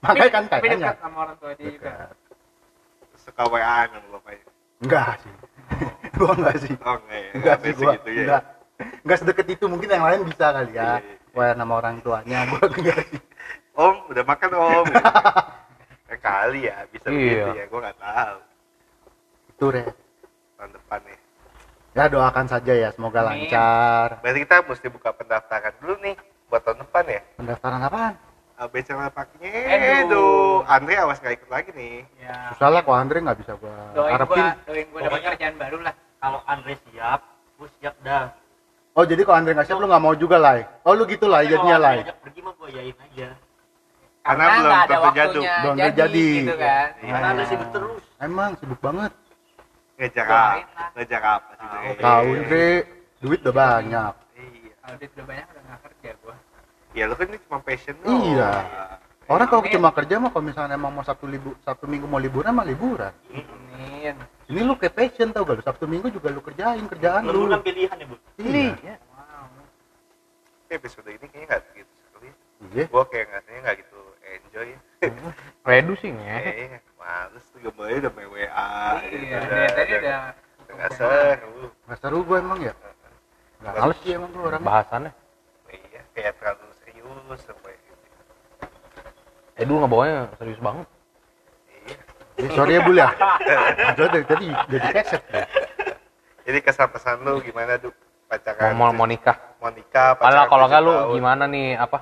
[0.00, 0.86] Makanya kan tapi kayaknya.
[0.90, 1.92] dekat sama orang tua dia juga
[3.16, 4.44] Suka WA-an sama bapaknya.
[4.80, 5.32] Enggak sih.
[6.18, 6.72] gua enggak sih.
[6.78, 7.82] Oh enggak ya, Enggak sih gua.
[7.92, 8.20] segitu ya.
[8.20, 8.42] Enggak.
[9.00, 10.90] Enggak sedekat itu mungkin yang lain bisa kali Iya, ya.
[11.00, 11.16] iya.
[11.32, 13.20] Wah nama orang tuanya gua enggak sih.
[13.74, 14.86] Om, udah makan om.
[16.06, 17.16] ya, kali ya, bisa Iya.
[17.16, 18.38] begitu ya, gue nggak tahu.
[19.50, 19.84] Itu Re.
[20.54, 21.18] Tahun depan nih.
[21.94, 23.46] Ya doakan saja ya semoga Amin.
[23.46, 24.18] lancar.
[24.20, 26.14] Berarti kita mesti buka pendaftaran dulu nih
[26.46, 27.20] buat tahun depan ya.
[27.34, 28.14] Pendaftaran apaan?
[28.64, 29.50] ABC pakinya.
[30.00, 30.28] Edu.
[30.64, 32.08] Andre awas nggak ikut lagi nih.
[32.16, 34.40] ya Susah lah kok Andre nggak bisa gua doain harapin.
[34.40, 35.94] gua doain gua dapat kerjaan baru lah
[36.24, 37.20] Kalau Andre siap,
[37.60, 38.32] gue siap dah.
[38.96, 40.64] Oh jadi kalau Andre nggak siap lu nggak mau juga lah.
[40.88, 41.92] Oh lu gitu lah jadinya lah.
[42.00, 43.28] Pergi mah gue yain aja.
[44.24, 45.44] Karena belum nggak ada tentu waktunya jadul.
[45.44, 46.28] Belum jadi, jadi.
[46.40, 47.12] gitu kan Iya.
[47.12, 48.02] Karena Andre sibuk terus.
[48.24, 49.12] Emang sibuk banget.
[50.00, 50.84] Ngejar Doain apa?
[50.96, 51.66] Ngejar apa sih?
[51.68, 51.84] Tahu.
[51.84, 52.00] Dre?
[52.00, 52.68] Tahu Andre,
[53.20, 54.12] duit udah banyak.
[54.34, 54.72] Iya.
[54.80, 56.36] kalau duit udah banyak udah nggak kerja gua
[56.94, 58.22] Ya lu kan ini cuma passion doang.
[58.24, 58.50] Iya.
[59.24, 62.52] Orang kalau cuma kerja mah kalau misalnya emang mau satu libu satu minggu mau liburan
[62.52, 63.10] mah liburan.
[63.32, 64.14] Amin.
[64.46, 65.62] Ini lu kayak passion tau gak lu?
[65.64, 68.16] Sabtu minggu juga lu kerjain kerjaan lu bulan pilihan ya bu?
[68.36, 68.94] Iya.
[69.10, 69.48] Wow.
[70.68, 72.28] Tapi episode ini kayaknya nggak gitu sekali
[72.76, 72.84] iya.
[72.86, 74.68] Gua kayak ngasihnya nggak gitu enjoy
[75.64, 78.70] redu sih nge eh males tuh gambarnya udah main WA
[79.04, 80.32] gitu Iya, udah dari tadi udah-
[80.74, 81.64] nggak seru.
[81.86, 82.72] Nggak seru gue emang ya?
[83.62, 84.68] Nggak males sih emang gue orangnya.
[84.68, 85.12] Bahasannya.
[85.70, 86.66] Iya kayak terlalu
[87.24, 87.92] serius sampai gitu
[89.54, 90.86] Edu nggak bawanya serius banget.
[92.34, 92.42] Iya.
[92.42, 93.08] Eh, sorry ya bul ya.
[93.94, 95.42] Padahal dari tadi jadi keset ya.
[96.42, 97.94] jadi kesan pesan lu gimana tuh
[98.26, 99.38] pacaran mau mau, nikah.
[99.62, 101.14] Mau nikah pacaran kalau nggak lu tahun.
[101.14, 101.98] gimana nih apa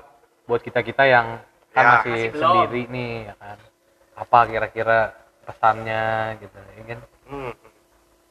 [0.49, 1.39] buat kita kita yang
[1.73, 2.41] kan Ya, masih masih belum.
[2.41, 3.57] sendiri nih ya kan?
[4.17, 4.99] Apa kira-kira
[5.45, 6.03] pesannya
[6.41, 6.99] gitu ya kan?
[7.29, 7.51] Hmm,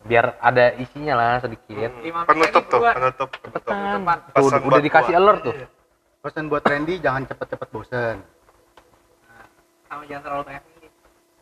[0.03, 1.91] biar ada isinya lah sedikit.
[1.95, 2.27] Hmm.
[2.27, 3.29] Penutup tuh penutup.
[3.39, 3.71] penutup.
[3.71, 5.23] Pesan udah buat dikasih gua.
[5.23, 5.55] alert tuh
[6.23, 8.17] pesan buat Randy jangan cepet-cepet bosen.
[9.85, 10.91] Sama jangan terlalu banyak milih.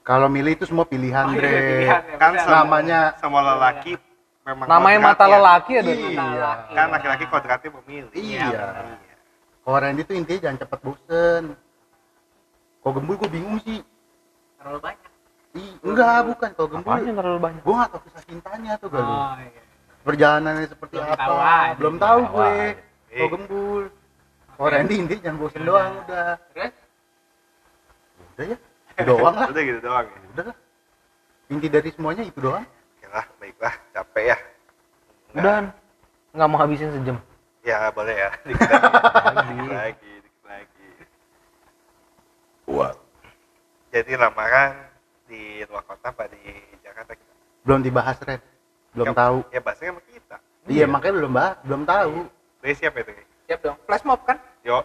[0.00, 1.52] kalau milih itu semua pilihan Oh, iya, Dre.
[1.62, 3.92] pilihan ya, kan sama- namanya sama lelaki
[4.42, 6.24] memang namanya mata lelaki ada Iya.
[6.34, 6.72] Laki.
[6.72, 8.44] kan laki-laki kodratnya memilih Iya.
[8.48, 8.64] Iya.
[9.60, 11.42] kalau Randy tuh intinya jangan cepet bosen.
[12.80, 13.84] Kalau gembul gue bingung sih.
[14.56, 15.10] Terlalu banyak.
[15.52, 16.48] Ih, enggak bukan.
[16.50, 17.60] Kalau gembul apanya terlalu banyak?
[17.60, 19.62] Gue gak tau kisah cintanya tuh gak lu Oh, iya.
[20.00, 21.20] perjalanannya seperti Belum apa?
[21.20, 21.36] tahu
[21.76, 22.54] belum tahu gue.
[23.10, 23.82] kalau gembul
[24.60, 26.36] kalau Randy intinya jangan bosen doang udah.
[26.52, 26.72] Terus?
[28.20, 28.56] udah ya?
[29.00, 29.48] Doang lah.
[29.48, 30.18] Udah gitu doang ya?
[30.30, 30.56] Udah lah.
[31.48, 32.64] Inti dari semuanya itu doang.
[32.68, 33.72] Oke lah baiklah.
[33.90, 34.38] Capek ya?
[35.32, 35.56] Nggak- udah
[36.36, 37.16] nggak mau habisin sejam.
[37.60, 38.30] Ya boleh ya.
[38.46, 40.12] Dikit lagi dikit lagi.
[40.20, 40.88] dikit lagi.
[43.90, 44.70] Jadi lamaran
[45.24, 46.40] di luar kota apa di
[46.80, 47.32] Jakarta kita?
[47.64, 48.40] Belum dibahas Ren
[48.90, 49.38] belum Ya, tahu.
[49.48, 50.36] ya bahasanya sama kita.
[50.68, 52.14] Iya makanya belum bahas belum tahu.
[52.60, 53.10] Dari siapa itu?
[53.48, 53.76] Siap dong.
[53.88, 54.36] Flash mob kan?
[54.60, 54.84] Yo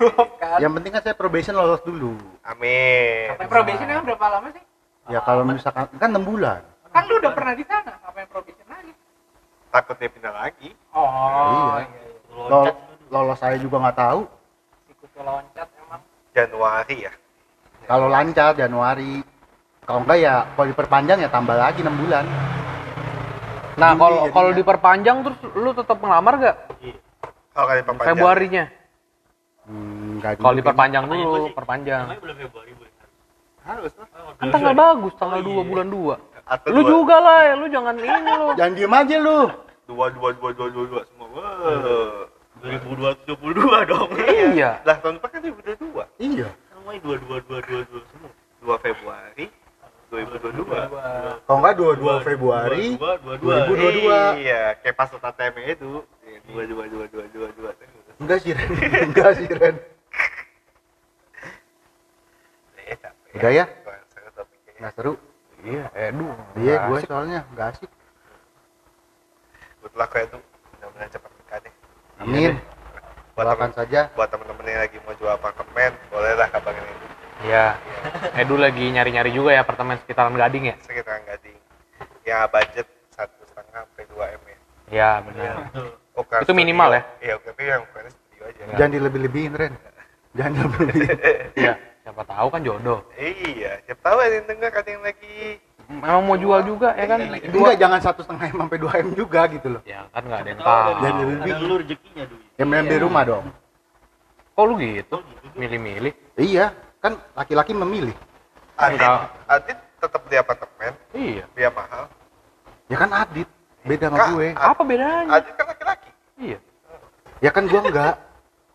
[0.00, 0.58] mob kan.
[0.58, 4.62] yang penting kan saya probation lolos dulu amin Sampai probation emang berapa lama sih?
[5.06, 8.92] ya kalau misalkan kan enam bulan Kan lu udah pernah di sana, ngapain probation lagi?
[9.68, 11.46] takut dia pindah lagi Oh, Iya.
[11.46, 11.76] iya.
[11.78, 12.06] iya.
[12.28, 12.76] Lol- loncat
[13.08, 14.20] lolos saya juga nggak tahu
[14.84, 16.00] Sikutnya loncat emang.
[16.30, 17.12] Januari ya
[17.84, 19.12] kalau lancar Januari
[19.80, 22.24] kalau enggak ya kalau diperpanjang ya tambah lagi enam bulan
[23.74, 26.56] nah Juli kalau kalau diperpanjang terus lu tetap ngelamar gak
[27.48, 28.64] kalau kali perpanjang Februarinya
[29.68, 32.04] Hmm, nggak kalau juga diperpanjang dulu perpanjang
[33.68, 34.08] harus lah
[34.40, 35.62] kan tanggal bagus tanggal Oh, 2 iya.
[35.68, 39.16] bulan 2 atau lu dua, juga lah ya, lu jangan ini lu jangan diem aja
[39.20, 39.38] lu
[39.84, 42.24] dua dua dua dua dua dua semua Wah.
[42.64, 48.02] 2022 dong iya lah tahun depan kan 2022 iya semuanya dua dua dua dua dua
[48.08, 48.30] semua
[48.64, 49.46] 2 Februari
[50.08, 53.54] 2022 kalau enggak 22 Februari dua dua dua
[54.40, 55.92] 2022 iya kayak pas UTM itu
[56.24, 57.70] Iya, dua dua dua dua dua dua
[58.18, 58.70] enggak sih Ren.
[59.08, 59.76] Enggak sih Ren.
[62.98, 63.36] Capek.
[63.38, 63.64] Udah ya?
[64.34, 64.72] Topiknya.
[64.80, 65.12] nggak seru?
[65.58, 66.26] Iya edu
[66.62, 67.08] iya gue asik.
[67.10, 67.90] soalnya nggak asik.
[69.82, 70.42] Good luck ya tuh.
[70.78, 71.74] Mudah-mudahan cepat nikah deh.
[72.22, 72.52] Amin.
[73.34, 74.10] Buat doakan saja.
[74.18, 77.06] buat temen-temen yang lagi mau jual apartemen bolehlah kabarin itu
[77.46, 77.78] iya.
[78.34, 80.76] Edu lagi nyari-nyari juga ya apartemen sekitaran Gading ya?
[80.82, 81.54] Sekitaran gading.
[82.26, 84.58] Ya budget satu setengah sampai dua m ya.
[84.90, 85.54] Iya benar
[86.18, 86.98] Itu minimal studio.
[86.98, 87.02] ya?
[87.22, 88.62] iya tapi yang ukurannya studio aja.
[88.74, 89.72] Jangan dilebih-lebihin Ren.
[90.34, 91.18] Jangan dilebih-lebihin.
[91.60, 93.00] Iya siapa tahu kan jodoh.
[93.20, 95.38] Iya siapa tahu ada yang denger ada yang lagi.
[95.88, 97.18] Memang mau jual juga ya kan?
[97.20, 99.82] Enggak dua jangan satu setengah m sampai dua m juga gitu loh.
[99.88, 101.52] Ya kan nggak ada yang Tahu Jangan ada lebih.
[101.52, 103.44] ada lu rezekinya dulu yang main di rumah dong.
[104.52, 105.16] Kok lu gitu?
[105.56, 106.12] Milih-milih.
[106.36, 106.66] Iya
[107.00, 108.12] kan laki-laki memilih.
[108.76, 109.18] Adit, Enggak.
[109.48, 110.92] Adit tetap di apartemen.
[111.16, 111.44] Iya.
[111.56, 112.04] Dia mahal.
[112.88, 113.48] Ya kan Adit
[113.88, 114.48] beda sama gue.
[114.54, 115.40] Apa bedanya?
[115.40, 116.07] Adit kan laki-laki
[116.38, 116.58] iya.
[117.38, 118.14] Ya kan gue enggak.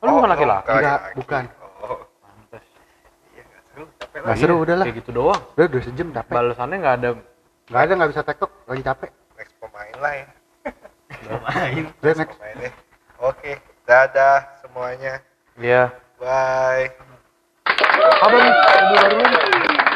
[0.03, 0.67] Oh, lu bukan laki-laki?
[0.71, 1.43] Enggak, bukan.
[1.83, 1.99] oh.
[2.19, 2.65] Pantes.
[3.31, 5.41] iya nggak seru capek lah Nggak seru udahlah kayak gitu doang.
[5.55, 6.33] Udah udah sejam capek.
[6.35, 7.09] Balasannya nggak ada.
[7.71, 9.09] Nggak ada nggak bisa tektok lagi capek.
[9.39, 10.27] Next pemain lah ya.
[11.23, 11.83] Main.
[12.03, 12.35] Udah next.
[12.35, 12.73] pemain deh.
[13.23, 13.51] Oke
[13.83, 15.19] dadah semuanya.
[15.59, 15.91] Iya.
[16.19, 16.87] bye.
[18.23, 18.53] Apa nih?
[18.53, 19.91] Mobil baru lagi.